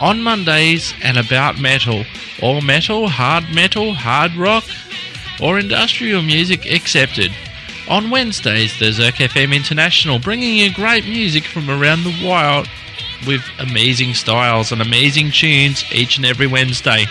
on 0.02 0.24
Mondays 0.24 0.92
and 1.04 1.20
about 1.20 1.60
metal. 1.60 2.04
All 2.42 2.62
metal, 2.62 3.10
hard 3.10 3.44
metal, 3.54 3.94
hard 3.94 4.36
rock, 4.36 4.64
or 5.40 5.60
industrial 5.60 6.24
music 6.24 6.66
accepted. 6.66 7.32
On 7.88 8.10
Wednesdays, 8.10 8.80
there's 8.80 8.98
Erk 8.98 9.18
FM 9.30 9.56
International, 9.56 10.18
bringing 10.18 10.58
you 10.58 10.74
great 10.74 11.06
music 11.06 11.44
from 11.44 11.70
around 11.70 12.06
the 12.06 12.28
world 12.28 12.68
with 13.28 13.44
amazing 13.60 14.16
styles 14.16 14.72
and 14.72 14.82
amazing 14.82 15.30
tunes 15.30 15.84
each 15.92 16.18
and 16.18 16.26
every 16.26 16.48
Wednesday. 16.48 17.06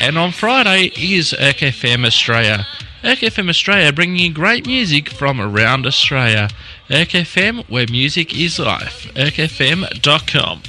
And 0.00 0.18
on 0.18 0.30
Friday 0.30 0.92
is 0.96 1.32
Erk 1.32 1.58
FM 1.58 2.06
Australia. 2.06 2.68
Erk 3.06 3.20
FM 3.20 3.48
Australia 3.48 3.92
bringing 3.92 4.16
you 4.16 4.32
great 4.32 4.66
music 4.66 5.08
from 5.08 5.40
around 5.40 5.86
Australia. 5.86 6.48
Erk 6.90 7.10
FM, 7.10 7.64
where 7.70 7.86
music 7.88 8.36
is 8.36 8.58
life. 8.58 9.06
ErkFM.com. 9.14 10.62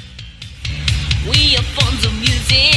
We 1.25 1.55
are 1.57 1.63
fans 1.63 2.05
of 2.05 2.13
music. 2.19 2.76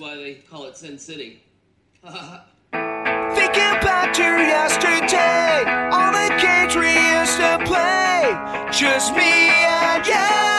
why 0.00 0.16
they 0.16 0.34
call 0.34 0.64
it 0.64 0.76
Sin 0.76 0.98
City. 0.98 1.42
Thinking 2.02 3.76
back 3.84 4.14
to 4.14 4.22
yesterday, 4.22 5.64
all 5.92 6.12
the 6.12 6.28
games 6.40 6.74
we 6.74 6.88
used 7.18 7.36
to 7.36 7.58
play, 7.66 8.32
just 8.72 9.14
me 9.14 9.50
and 9.50 10.06
you. 10.06 10.49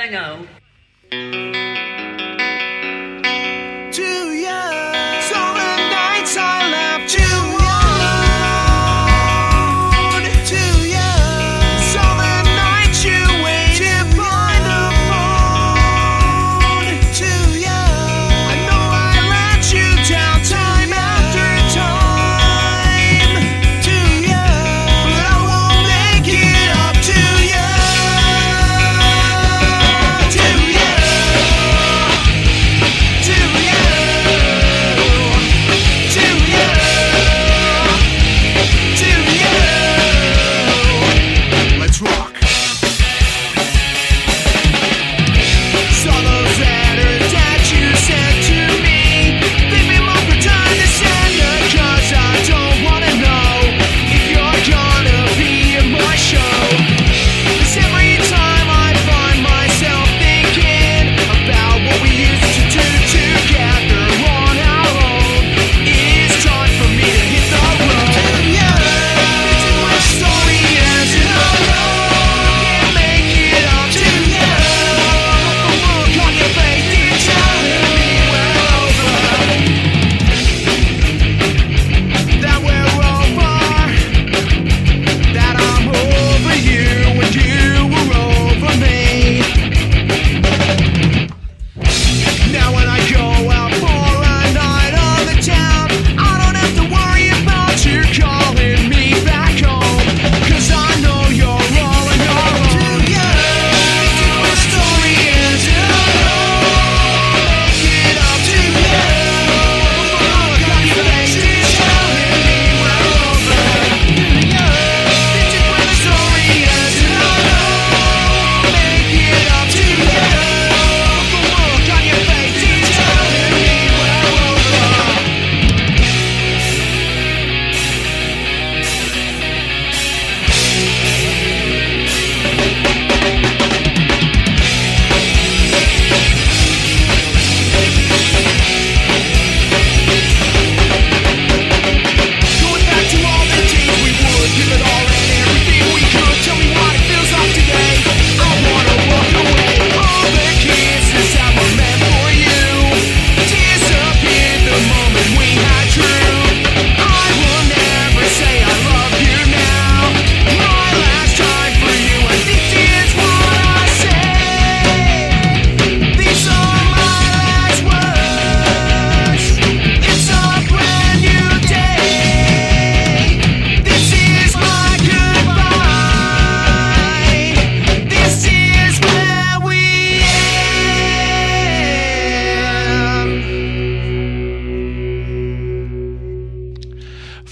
I 0.00 0.08
know. 0.08 0.49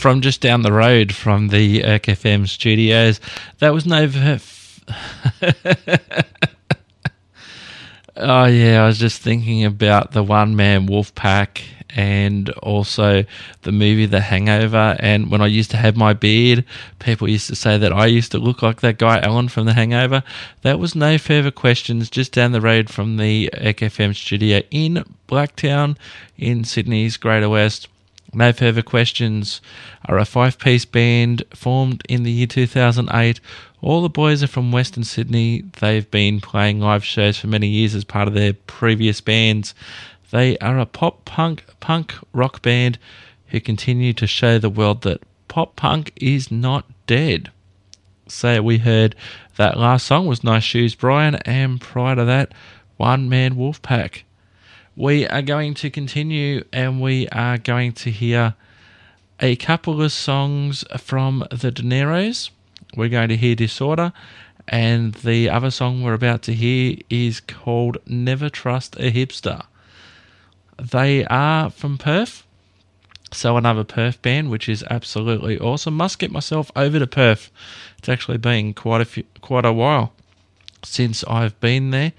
From 0.09 0.23
just 0.23 0.41
down 0.41 0.63
the 0.63 0.73
road 0.73 1.15
from 1.15 1.49
the 1.49 1.83
Erk 1.83 2.05
FM 2.05 2.49
studios. 2.49 3.21
That 3.59 3.75
was 3.75 3.85
no. 3.85 4.07
oh 8.17 8.47
yeah, 8.47 8.83
I 8.83 8.87
was 8.87 8.99
just 8.99 9.21
thinking 9.21 9.67
about 9.67 10.13
the 10.13 10.23
one 10.23 10.57
man 10.57 10.87
wolf 10.87 11.15
pack 11.15 11.63
and 11.91 12.49
also 12.63 13.27
the 13.65 13.71
movie 13.71 14.07
The 14.07 14.23
Hangover. 14.23 14.97
And 14.99 15.31
when 15.31 15.43
I 15.43 15.47
used 15.47 15.71
to 15.73 15.77
have 15.77 15.95
my 15.95 16.15
beard, 16.15 16.65
people 17.01 17.29
used 17.29 17.49
to 17.49 17.55
say 17.55 17.77
that 17.77 17.93
I 17.93 18.07
used 18.07 18.33
to 18.33 18.39
look 18.39 18.63
like 18.63 18.81
that 18.81 18.97
guy 18.97 19.21
Alan 19.21 19.51
from 19.51 19.67
The 19.67 19.75
Hangover. 19.75 20.23
That 20.63 20.79
was 20.79 20.95
no 20.95 21.19
further 21.19 21.51
questions, 21.51 22.09
just 22.09 22.33
down 22.33 22.53
the 22.53 22.63
road 22.63 22.89
from 22.89 23.19
the 23.19 23.51
FM 23.53 24.17
studio 24.17 24.63
in 24.71 25.05
Blacktown 25.29 25.99
in 26.39 26.65
Sydney's 26.65 27.19
Greater 27.19 27.51
West. 27.51 27.89
No 28.35 28.53
Further 28.53 28.83
Questions 28.83 29.63
are 30.07 30.19
a 30.19 30.25
five 30.25 30.59
piece 30.59 30.85
band 30.85 31.43
formed 31.55 32.03
in 32.09 32.25
the 32.25 32.31
year 32.31 32.47
2008. 32.47 33.41
All 33.81 34.03
the 34.03 34.09
boys 34.11 34.43
are 34.43 34.49
from 34.49 34.71
Western 34.71 35.05
Sydney. 35.05 35.65
They've 35.81 36.11
been 36.11 36.41
playing 36.41 36.81
live 36.81 37.05
shows 37.05 37.39
for 37.39 37.47
many 37.47 37.69
years 37.69 37.95
as 37.95 38.05
part 38.05 38.29
of 38.29 38.35
their 38.35 38.53
previous 38.53 39.21
bands. 39.23 39.75
They 40.31 40.59
are 40.59 40.79
a 40.79 40.85
pop 40.85 41.25
punk 41.25 41.65
punk 41.81 42.15
rock 42.35 42.61
band 42.61 42.99
who 43.47 43.61
continue 43.61 44.13
to 44.13 44.27
show 44.27 44.59
the 44.59 44.69
world 44.69 45.03
that 45.03 45.23
pop 45.49 45.77
punk 45.77 46.13
is 46.17 46.51
not 46.51 46.85
dead. 47.07 47.51
So 48.29 48.61
we 48.61 48.79
heard 48.79 49.15
that 49.57 49.79
last 49.79 50.07
song 50.07 50.27
was 50.27 50.45
Nice 50.45 50.65
Shoes 50.65 50.95
Brian, 50.95 51.37
and 51.47 51.81
prior 51.81 52.15
to 52.15 52.27
that, 52.27 52.53
One 52.99 53.29
Man 53.31 53.55
Wolfpack. 53.55 54.25
We 54.99 55.29
are 55.29 55.43
going 55.43 55.75
to 55.75 55.91
continue 55.91 56.65
and 56.73 57.01
we 57.01 57.29
are 57.29 57.57
going 57.57 57.93
to 57.93 58.11
hear 58.11 58.57
a 59.39 59.55
couple 59.55 60.03
of 60.03 60.11
songs 60.11 60.85
from 60.97 61.47
the 61.53 61.71
Dineros. 61.71 62.51
We're 62.97 63.09
going 63.09 63.29
to 63.29 63.37
hear 63.37 63.55
Disorder, 63.55 64.13
and 64.67 65.15
the 65.15 65.51
other 65.51 65.71
song 65.71 66.03
we're 66.03 66.15
about 66.15 66.43
to 66.43 66.53
hear 66.53 66.97
is 67.09 67.39
called 67.39 67.99
Never 68.09 68.51
Trust 68.51 68.97
a 68.97 69.13
Hipster. 69.13 69.67
They 70.83 71.25
are 71.27 71.71
from 71.71 71.97
Perth. 71.97 72.45
So 73.31 73.57
another 73.57 73.85
Perth 73.85 74.21
band, 74.21 74.51
which 74.51 74.69
is 74.69 74.83
absolutely 74.91 75.61
awesome. 75.61 75.95
Must 75.95 76.19
get 76.19 76.33
myself 76.33 76.73
over 76.75 76.99
to 76.99 77.07
Perth. 77.07 77.53
It's 77.99 78.09
actually 78.09 78.39
been 78.39 78.75
quite 78.75 79.03
a 79.03 79.05
few, 79.05 79.23
quite 79.43 79.65
a 79.65 79.73
while 79.73 80.13
since 80.83 81.23
I've 81.29 81.61
been 81.61 81.93
there. 81.93 82.15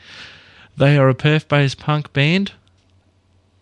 They 0.77 0.97
are 0.97 1.09
a 1.09 1.13
Perth-based 1.13 1.77
punk 1.77 2.13
band. 2.13 2.53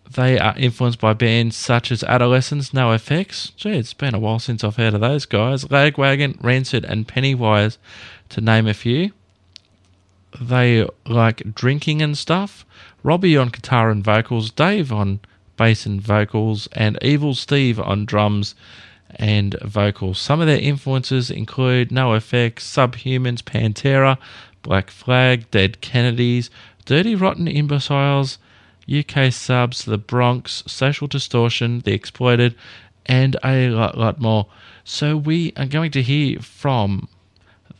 They 0.09 0.39
are 0.39 0.57
influenced 0.57 0.99
by 0.99 1.13
bands 1.13 1.55
such 1.55 1.91
as 1.91 2.03
Adolescents, 2.03 2.69
NOFX. 2.69 3.55
Gee, 3.55 3.71
it's 3.71 3.93
been 3.93 4.15
a 4.15 4.19
while 4.19 4.39
since 4.39 4.63
I've 4.63 4.77
heard 4.77 4.93
of 4.93 5.01
those 5.01 5.25
guys. 5.25 5.65
Lagwagon, 5.65 6.41
Rancid, 6.41 6.85
and 6.85 7.07
Pennywise, 7.07 7.77
to 8.29 8.41
name 8.41 8.67
a 8.67 8.73
few. 8.73 9.11
They 10.39 10.87
like 11.05 11.53
drinking 11.53 12.01
and 12.01 12.17
stuff. 12.17 12.65
Robbie 13.03 13.37
on 13.37 13.49
guitar 13.49 13.89
and 13.89 14.03
vocals, 14.03 14.51
Dave 14.51 14.91
on 14.91 15.19
bass 15.57 15.85
and 15.85 16.01
vocals, 16.01 16.67
and 16.71 16.97
Evil 17.01 17.33
Steve 17.33 17.79
on 17.79 18.05
drums 18.05 18.55
and 19.15 19.55
vocals. 19.61 20.19
Some 20.19 20.39
of 20.39 20.47
their 20.47 20.59
influences 20.59 21.31
include 21.31 21.89
NOFX, 21.89 22.55
Subhumans, 22.55 23.41
Pantera, 23.41 24.17
Black 24.61 24.89
Flag, 24.89 25.49
Dead 25.51 25.81
Kennedys, 25.81 26.49
Dirty 26.85 27.15
Rotten 27.15 27.47
Imbeciles, 27.47 28.37
UK 28.91 29.31
Subs, 29.31 29.85
The 29.85 29.97
Bronx, 29.97 30.63
Social 30.67 31.07
Distortion, 31.07 31.81
The 31.81 31.93
Exploited, 31.93 32.55
and 33.05 33.35
a 33.43 33.69
lot, 33.69 33.97
lot 33.97 34.19
more. 34.19 34.47
So 34.83 35.17
we 35.17 35.53
are 35.57 35.65
going 35.65 35.91
to 35.91 36.01
hear 36.01 36.39
from 36.39 37.07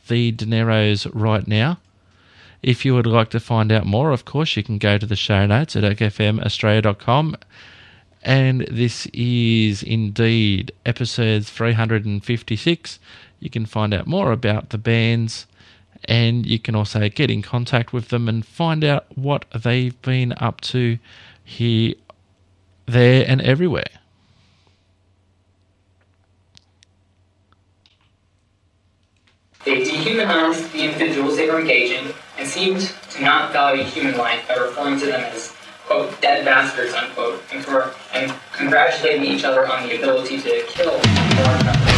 the 0.07 0.31
Dineros 0.31 1.09
right 1.13 1.47
now. 1.47 1.79
If 2.63 2.85
you 2.85 2.95
would 2.95 3.05
like 3.05 3.29
to 3.29 3.39
find 3.39 3.71
out 3.71 3.85
more, 3.85 4.11
of 4.11 4.25
course, 4.25 4.57
you 4.57 4.63
can 4.63 4.77
go 4.77 4.97
to 4.97 5.05
the 5.05 5.15
show 5.15 5.45
notes 5.45 5.75
at 5.75 5.83
erkfmaustralia.com. 5.83 7.37
And 8.23 8.61
this 8.69 9.05
is 9.13 9.83
indeed 9.83 10.71
episode 10.85 11.45
356. 11.45 12.99
You 13.39 13.49
can 13.49 13.65
find 13.65 13.93
out 13.93 14.07
more 14.07 14.31
about 14.31 14.71
the 14.71 14.77
bands 14.77 15.45
and 16.05 16.45
you 16.45 16.59
can 16.59 16.75
also 16.75 17.09
get 17.09 17.29
in 17.29 17.41
contact 17.41 17.93
with 17.93 18.09
them 18.09 18.27
and 18.29 18.45
find 18.45 18.83
out 18.83 19.05
what 19.17 19.45
they've 19.63 19.99
been 20.01 20.33
up 20.37 20.61
to 20.61 20.97
here, 21.43 21.93
there, 22.85 23.25
and 23.27 23.41
everywhere. 23.41 23.85
They 29.65 29.83
dehumanized 29.83 30.71
the 30.71 30.85
individuals 30.85 31.35
they 31.35 31.49
were 31.49 31.59
engaging 31.59 32.13
and 32.37 32.47
seemed 32.47 32.93
to 33.11 33.21
not 33.21 33.51
value 33.51 33.83
human 33.83 34.17
life 34.17 34.47
by 34.47 34.55
referring 34.55 34.99
to 34.99 35.07
them 35.07 35.21
as, 35.33 35.53
quote, 35.85 36.21
dead 36.21 36.45
bastards, 36.45 36.93
unquote, 36.93 37.43
and, 38.13 38.33
congratulating 38.53 39.23
each 39.23 39.43
other 39.43 39.67
on 39.67 39.87
the 39.87 39.97
ability 39.97 40.41
to 40.41 40.63
kill 40.67 41.96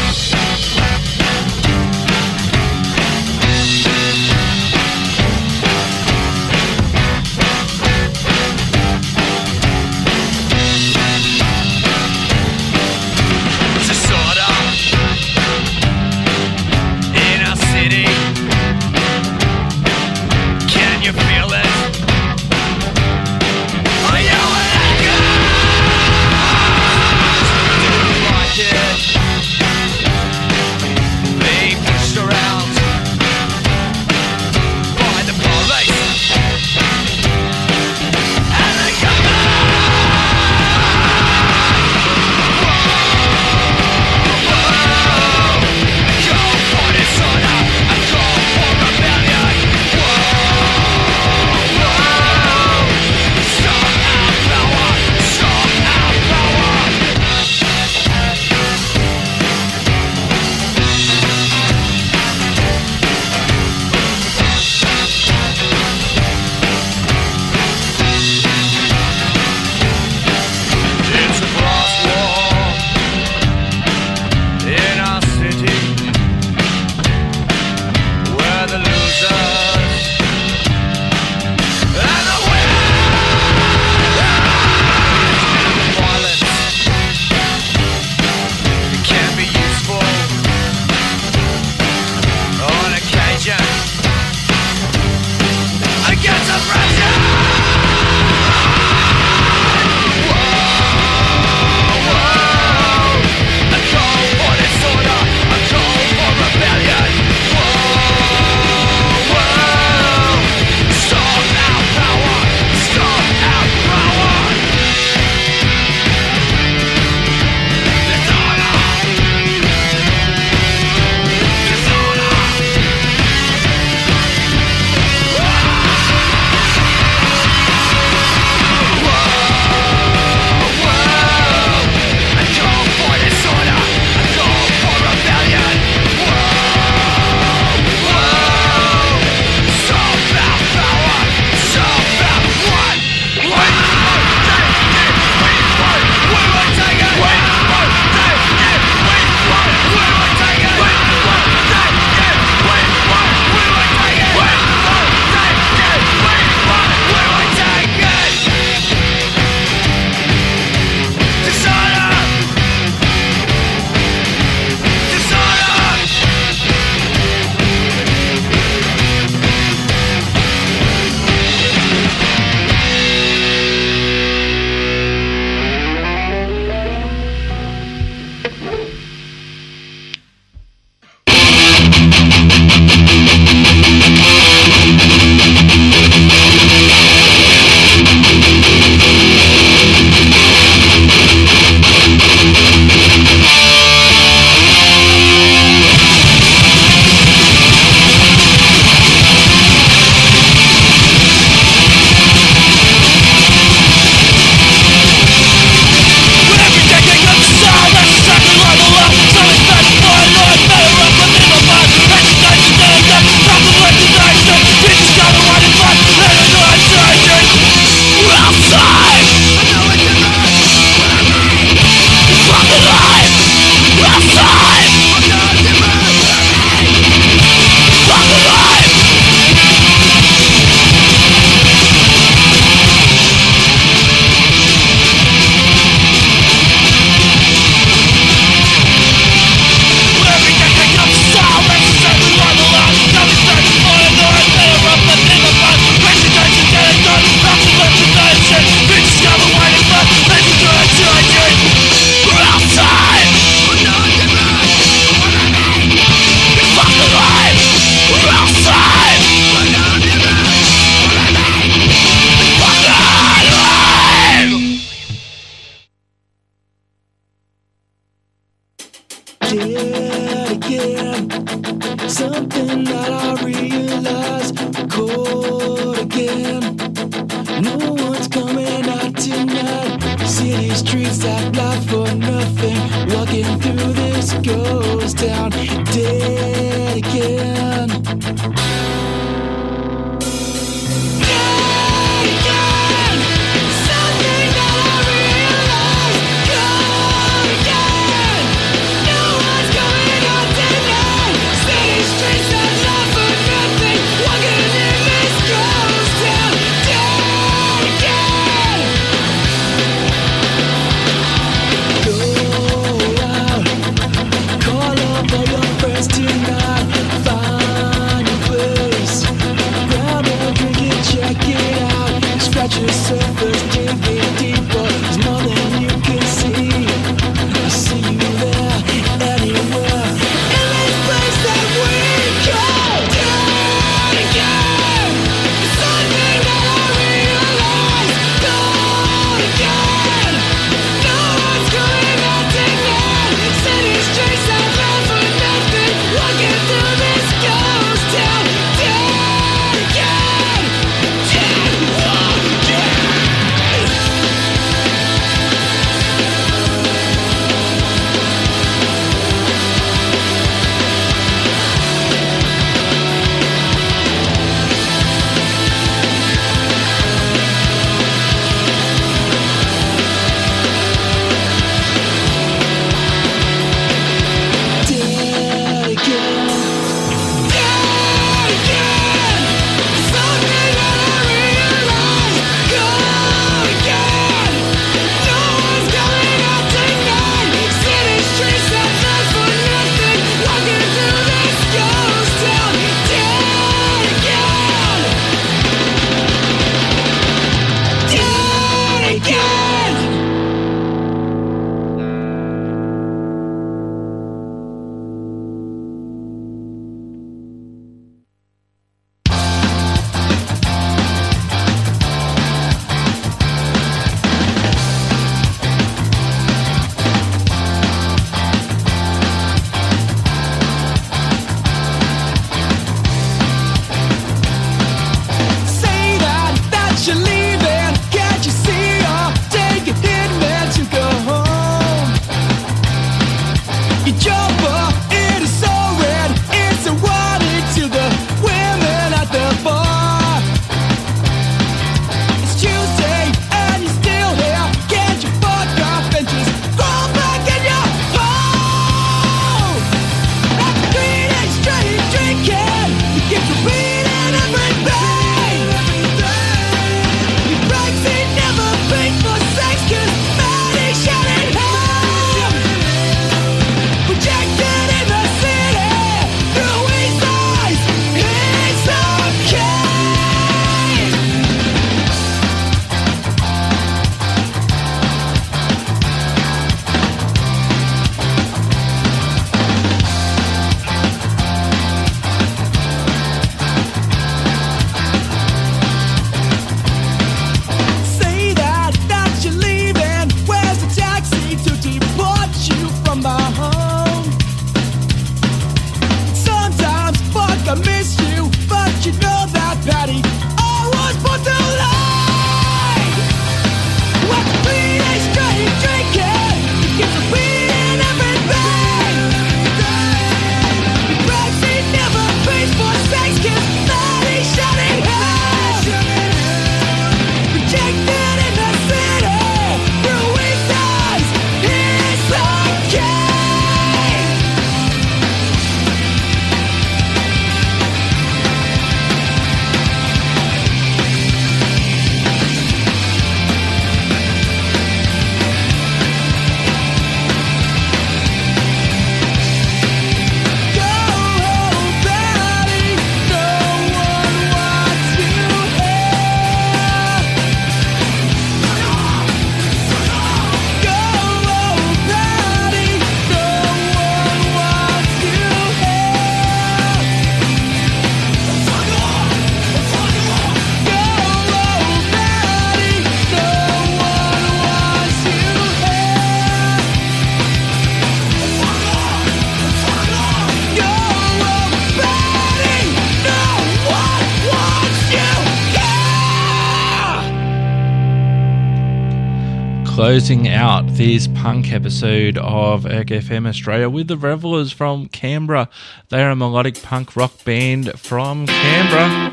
closing 580.09 580.47
out 580.47 580.81
this 580.93 581.27
punk 581.27 581.71
episode 581.71 582.35
of 582.39 582.83
Erk 582.85 583.09
FM 583.09 583.47
Australia 583.47 583.87
with 583.87 584.07
the 584.07 584.17
Revelers 584.17 584.71
from 584.71 585.07
Canberra. 585.09 585.69
They 586.09 586.23
are 586.23 586.31
a 586.31 586.35
melodic 586.35 586.81
punk 586.81 587.15
rock 587.15 587.31
band 587.43 587.91
from 587.99 588.47
Canberra. 588.47 589.31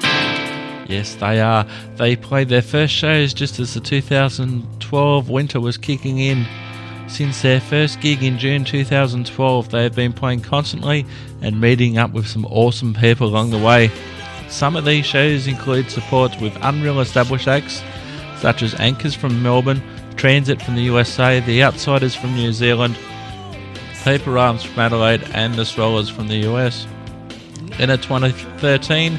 Yes, 0.86 1.14
they 1.14 1.40
are. 1.40 1.66
They 1.96 2.14
played 2.14 2.50
their 2.50 2.60
first 2.60 2.92
shows 2.92 3.32
just 3.32 3.58
as 3.58 3.72
the 3.72 3.80
2012 3.80 5.30
winter 5.30 5.60
was 5.60 5.78
kicking 5.78 6.18
in. 6.18 6.46
Since 7.08 7.40
their 7.40 7.62
first 7.62 8.02
gig 8.02 8.22
in 8.22 8.38
June 8.38 8.66
2012, 8.66 9.70
they 9.70 9.82
have 9.82 9.94
been 9.94 10.12
playing 10.12 10.42
constantly 10.42 11.06
and 11.40 11.58
meeting 11.58 11.96
up 11.96 12.12
with 12.12 12.26
some 12.26 12.44
awesome 12.44 12.92
people 12.92 13.28
along 13.28 13.48
the 13.48 13.58
way. 13.58 13.90
Some 14.50 14.76
of 14.76 14.84
these 14.84 15.06
shows 15.06 15.46
include 15.46 15.90
supports 15.90 16.38
with 16.38 16.54
unreal 16.60 17.00
established 17.00 17.48
acts 17.48 17.82
such 18.40 18.62
as 18.62 18.74
Anchors 18.74 19.14
from 19.14 19.42
Melbourne, 19.42 19.82
Transit 20.16 20.62
from 20.62 20.74
the 20.74 20.82
USA, 20.82 21.40
The 21.40 21.62
Outsiders 21.62 22.14
from 22.14 22.34
New 22.34 22.52
Zealand, 22.52 22.98
Paper 24.02 24.38
Arms 24.38 24.64
from 24.64 24.78
Adelaide, 24.78 25.22
and 25.34 25.54
The 25.54 25.64
Swellers 25.64 26.08
from 26.08 26.28
the 26.28 26.38
US. 26.48 26.86
In 27.78 27.88
2013, 27.88 29.18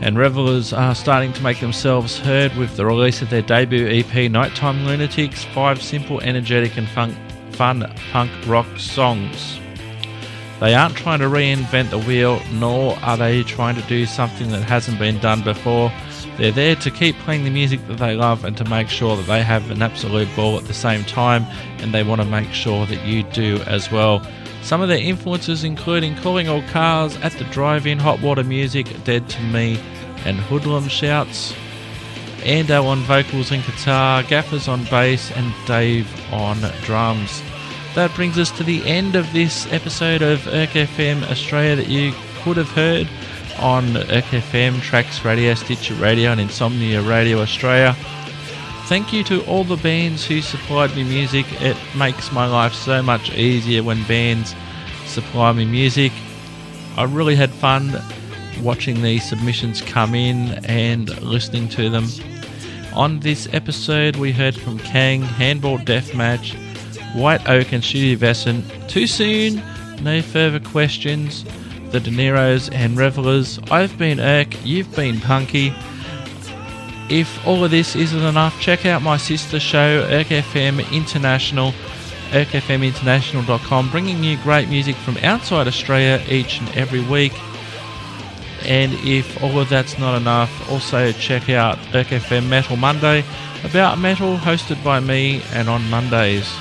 and 0.00 0.18
revelers 0.18 0.72
are 0.72 0.94
starting 0.94 1.32
to 1.32 1.42
make 1.42 1.60
themselves 1.60 2.18
heard 2.18 2.54
with 2.56 2.76
the 2.76 2.86
release 2.86 3.22
of 3.22 3.30
their 3.30 3.42
debut 3.42 3.86
EP, 3.88 4.30
Nighttime 4.30 4.84
Lunatics, 4.84 5.44
five 5.46 5.82
simple, 5.82 6.20
energetic, 6.20 6.76
and 6.76 6.88
fun, 6.88 7.16
fun 7.52 7.92
punk 8.10 8.30
rock 8.46 8.66
songs. 8.78 9.60
They 10.60 10.74
aren't 10.74 10.96
trying 10.96 11.20
to 11.20 11.26
reinvent 11.26 11.90
the 11.90 12.00
wheel, 12.00 12.40
nor 12.52 12.98
are 13.00 13.16
they 13.16 13.44
trying 13.44 13.76
to 13.76 13.82
do 13.82 14.06
something 14.06 14.50
that 14.50 14.62
hasn't 14.62 14.98
been 14.98 15.18
done 15.18 15.42
before. 15.42 15.92
They're 16.38 16.52
there 16.52 16.76
to 16.76 16.90
keep 16.90 17.16
playing 17.18 17.42
the 17.42 17.50
music 17.50 17.84
that 17.88 17.98
they 17.98 18.14
love 18.14 18.44
and 18.44 18.56
to 18.58 18.64
make 18.64 18.88
sure 18.88 19.16
that 19.16 19.26
they 19.26 19.42
have 19.42 19.70
an 19.72 19.82
absolute 19.82 20.28
ball 20.36 20.56
at 20.56 20.66
the 20.66 20.74
same 20.74 21.04
time, 21.04 21.44
and 21.78 21.92
they 21.92 22.04
want 22.04 22.20
to 22.20 22.26
make 22.26 22.52
sure 22.52 22.86
that 22.86 23.04
you 23.04 23.24
do 23.24 23.56
as 23.66 23.90
well. 23.90 24.24
Some 24.62 24.80
of 24.80 24.88
their 24.88 24.98
influences, 24.98 25.64
including 25.64 26.14
Calling 26.16 26.48
All 26.48 26.62
Cars, 26.68 27.16
At 27.18 27.32
the 27.32 27.44
Drive 27.44 27.88
In, 27.88 27.98
Hot 27.98 28.20
Water 28.20 28.44
Music, 28.44 28.86
Dead 29.02 29.28
to 29.28 29.42
Me, 29.42 29.80
and 30.24 30.38
Hoodlum 30.38 30.88
Shouts. 30.88 31.54
Ando 32.42 32.84
on 32.84 33.00
vocals 33.00 33.50
and 33.50 33.64
guitar, 33.64 34.22
Gaffers 34.22 34.68
on 34.68 34.84
bass, 34.84 35.32
and 35.32 35.52
Dave 35.66 36.08
on 36.32 36.58
drums. 36.82 37.42
That 37.96 38.14
brings 38.14 38.38
us 38.38 38.52
to 38.52 38.62
the 38.62 38.86
end 38.86 39.16
of 39.16 39.32
this 39.32 39.66
episode 39.72 40.22
of 40.22 40.38
Erk 40.42 40.68
FM 40.68 41.28
Australia 41.28 41.74
that 41.74 41.88
you 41.88 42.12
could 42.42 42.56
have 42.56 42.70
heard 42.70 43.08
on 43.58 43.84
FM, 43.86 44.80
Tracks 44.80 45.24
Radio, 45.24 45.54
Stitcher 45.54 45.94
Radio, 45.94 46.30
and 46.30 46.40
Insomnia 46.40 47.02
Radio 47.02 47.40
Australia. 47.40 47.94
Thank 48.86 49.12
you 49.12 49.22
to 49.24 49.44
all 49.46 49.64
the 49.64 49.76
bands 49.76 50.24
who 50.24 50.40
supplied 50.40 50.94
me 50.96 51.04
music. 51.04 51.46
It 51.60 51.76
makes 51.96 52.32
my 52.32 52.46
life 52.46 52.72
so 52.72 53.02
much 53.02 53.32
easier 53.34 53.82
when 53.82 54.02
bands 54.04 54.54
supply 55.06 55.52
me 55.52 55.64
music. 55.64 56.12
I 56.96 57.04
really 57.04 57.36
had 57.36 57.50
fun 57.50 58.00
watching 58.62 59.02
these 59.02 59.28
submissions 59.28 59.82
come 59.82 60.14
in 60.14 60.64
and 60.64 61.08
listening 61.22 61.68
to 61.70 61.90
them. 61.90 62.06
On 62.94 63.20
this 63.20 63.48
episode, 63.52 64.16
we 64.16 64.32
heard 64.32 64.56
from 64.56 64.78
Kang, 64.78 65.22
Handball 65.22 65.78
Deathmatch, 65.78 66.54
White 67.14 67.48
Oak, 67.48 67.72
and 67.72 67.84
Studio 67.84 68.16
Vesson. 68.16 68.62
Too 68.88 69.06
soon, 69.06 69.62
no 70.02 70.22
further 70.22 70.60
questions 70.60 71.44
the 71.90 72.00
De 72.00 72.10
Niros 72.10 72.68
and 72.72 72.96
Revelers. 72.96 73.58
I've 73.70 73.96
been 73.98 74.18
Erk, 74.18 74.56
you've 74.64 74.94
been 74.94 75.20
Punky. 75.20 75.72
If 77.08 77.46
all 77.46 77.64
of 77.64 77.70
this 77.70 77.96
isn't 77.96 78.22
enough, 78.22 78.60
check 78.60 78.84
out 78.84 79.00
my 79.00 79.16
sister 79.16 79.58
show, 79.58 80.06
Erk 80.10 80.26
FM 80.26 80.90
International, 80.92 81.72
erkfminternational.com, 82.30 83.90
bringing 83.90 84.22
you 84.22 84.36
great 84.42 84.68
music 84.68 84.96
from 84.96 85.16
outside 85.18 85.66
Australia 85.66 86.22
each 86.28 86.60
and 86.60 86.68
every 86.76 87.00
week. 87.00 87.32
And 88.66 88.92
if 89.06 89.42
all 89.42 89.58
of 89.58 89.70
that's 89.70 89.98
not 89.98 90.16
enough, 90.20 90.70
also 90.70 91.12
check 91.12 91.48
out 91.48 91.78
Erk 91.92 92.06
FM 92.06 92.48
Metal 92.48 92.76
Monday, 92.76 93.24
about 93.64 93.98
metal, 93.98 94.36
hosted 94.36 94.82
by 94.84 95.00
me 95.00 95.42
and 95.52 95.68
on 95.68 95.88
Mondays. 95.88 96.52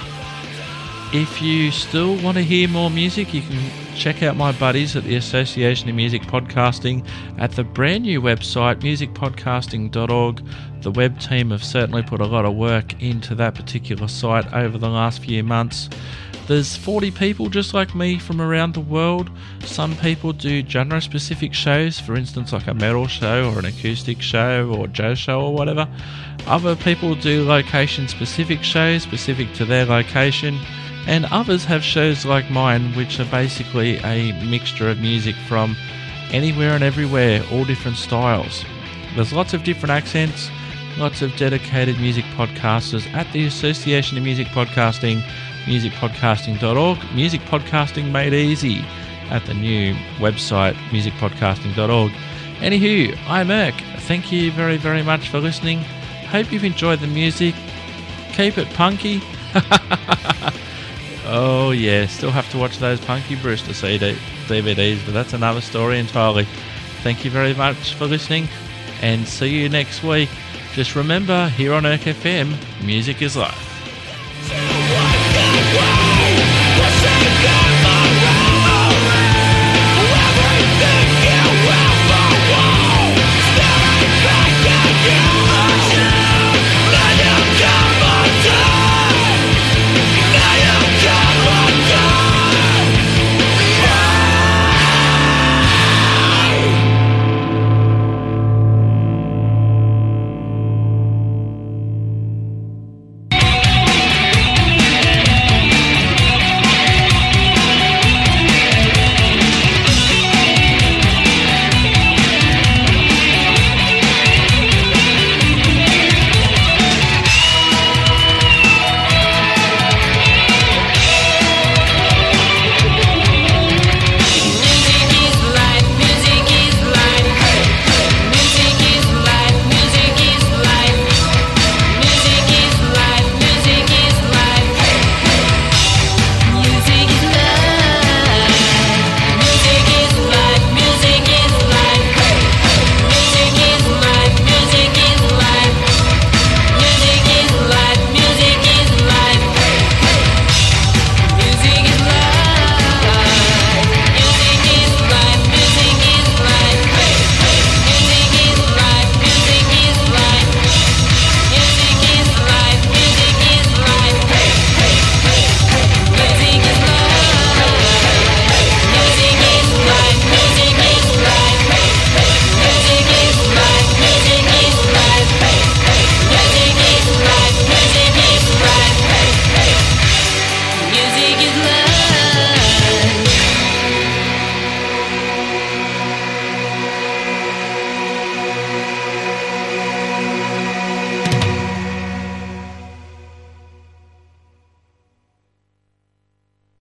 If 1.14 1.42
you 1.42 1.72
still 1.72 2.16
want 2.22 2.38
to 2.38 2.44
hear 2.44 2.68
more 2.68 2.90
music, 2.90 3.34
you 3.34 3.42
can 3.42 3.60
check 3.98 4.22
out 4.22 4.36
my 4.36 4.52
buddies 4.52 4.96
at 4.96 5.04
the 5.04 5.16
Association 5.16 5.90
of 5.90 5.96
Music 5.96 6.22
Podcasting 6.22 7.04
at 7.40 7.54
the 7.54 7.64
brand 7.64 8.04
new 8.04 8.22
website, 8.22 8.82
musicpodcasting.org. 8.82 10.44
The 10.82 10.92
web 10.92 11.20
team 11.20 11.50
have 11.50 11.64
certainly 11.64 12.04
put 12.04 12.22
a 12.22 12.26
lot 12.26 12.46
of 12.46 12.54
work 12.54 13.02
into 13.02 13.34
that 13.36 13.56
particular 13.56 14.08
site 14.08 14.54
over 14.54 14.78
the 14.78 14.90
last 14.90 15.24
few 15.24 15.44
months. 15.44 15.90
There's 16.46 16.78
40 16.78 17.10
people 17.12 17.50
just 17.50 17.74
like 17.74 17.96
me 17.96 18.20
from 18.20 18.40
around 18.40 18.76
the 18.76 18.82
world. 18.82 19.32
Some 19.66 19.96
people 19.98 20.32
do 20.32 20.64
genre 20.66 21.02
specific 21.02 21.56
shows, 21.56 22.00
for 22.00 22.16
instance, 22.16 22.54
like 22.54 22.68
a 22.68 22.76
metal 22.76 23.08
show 23.08 23.52
or 23.52 23.60
an 23.60 23.66
acoustic 23.66 24.22
show 24.22 24.70
or 24.70 24.88
jazz 24.88 25.18
show 25.18 25.42
or 25.42 25.54
whatever. 25.56 25.88
Other 26.46 26.76
people 26.76 27.16
do 27.16 27.44
location 27.44 28.08
specific 28.08 28.64
shows 28.64 29.02
specific 29.02 29.52
to 29.54 29.66
their 29.66 29.86
location 29.86 30.60
and 31.08 31.26
others 31.32 31.64
have 31.66 31.84
shows 31.84 32.26
like 32.26 32.52
mine, 32.52 32.94
which 32.94 33.20
are 33.20 33.26
basically 33.26 33.98
a 34.00 34.34
mixture 34.44 34.90
of 34.90 35.00
music 35.00 35.36
from 35.48 35.76
anywhere 36.32 36.74
and 36.74 36.84
everywhere, 36.84 37.42
all 37.52 37.64
different 37.64 37.98
styles. 37.98 38.66
There's 39.16 39.32
lots 39.32 39.54
of 39.54 39.64
different 39.64 39.92
accents, 39.92 40.50
lots 40.98 41.22
of 41.22 41.36
dedicated 41.38 41.98
music 42.00 42.26
podcasters 42.36 43.12
at 43.14 43.32
the 43.32 43.46
Association 43.46 44.18
of 44.18 44.24
Music 44.24 44.48
Podcasting, 44.48 45.22
musicpodcasting.org, 45.64 47.00
music 47.16 47.42
podcasting 47.42 48.12
made 48.12 48.34
easy 48.34 48.84
at 49.30 49.46
the 49.46 49.54
new 49.54 49.94
website, 50.18 50.74
musicpodcasting.org. 50.90 52.12
Anywho, 52.60 53.18
I'm 53.28 53.48
Erk. 53.48 53.80
Thank 54.02 54.32
you 54.32 54.52
very, 54.52 54.78
very 54.78 55.04
much 55.04 55.30
for 55.30 55.40
listening. 55.40 55.80
Hope 56.30 56.52
you've 56.52 56.64
enjoyed 56.66 57.00
the 57.00 57.08
music. 57.08 57.56
Keep 58.34 58.58
it 58.58 58.68
punky. 58.74 59.22
Oh 61.30 61.72
yeah, 61.72 62.06
still 62.06 62.32
have 62.32 62.50
to 62.52 62.58
watch 62.58 62.78
those 62.78 63.02
Punky 63.02 63.36
Brewster 63.36 63.74
CD, 63.74 64.16
DVDs, 64.48 65.04
but 65.04 65.14
that's 65.14 65.34
another 65.34 65.60
story 65.60 66.00
entirely. 66.00 66.48
Thank 67.04 67.26
you 67.26 67.32
very 67.32 67.54
much 67.54 67.96
for 67.96 68.06
listening, 68.06 68.48
and 69.02 69.28
see 69.28 69.50
you 69.50 69.68
next 69.68 70.04
week. 70.04 70.30
Just 70.72 70.96
remember, 70.96 71.50
here 71.50 71.74
on 71.74 71.84
Erk 71.84 72.14
FM, 72.14 72.56
music 72.86 73.22
is 73.22 73.36
life. 73.36 73.77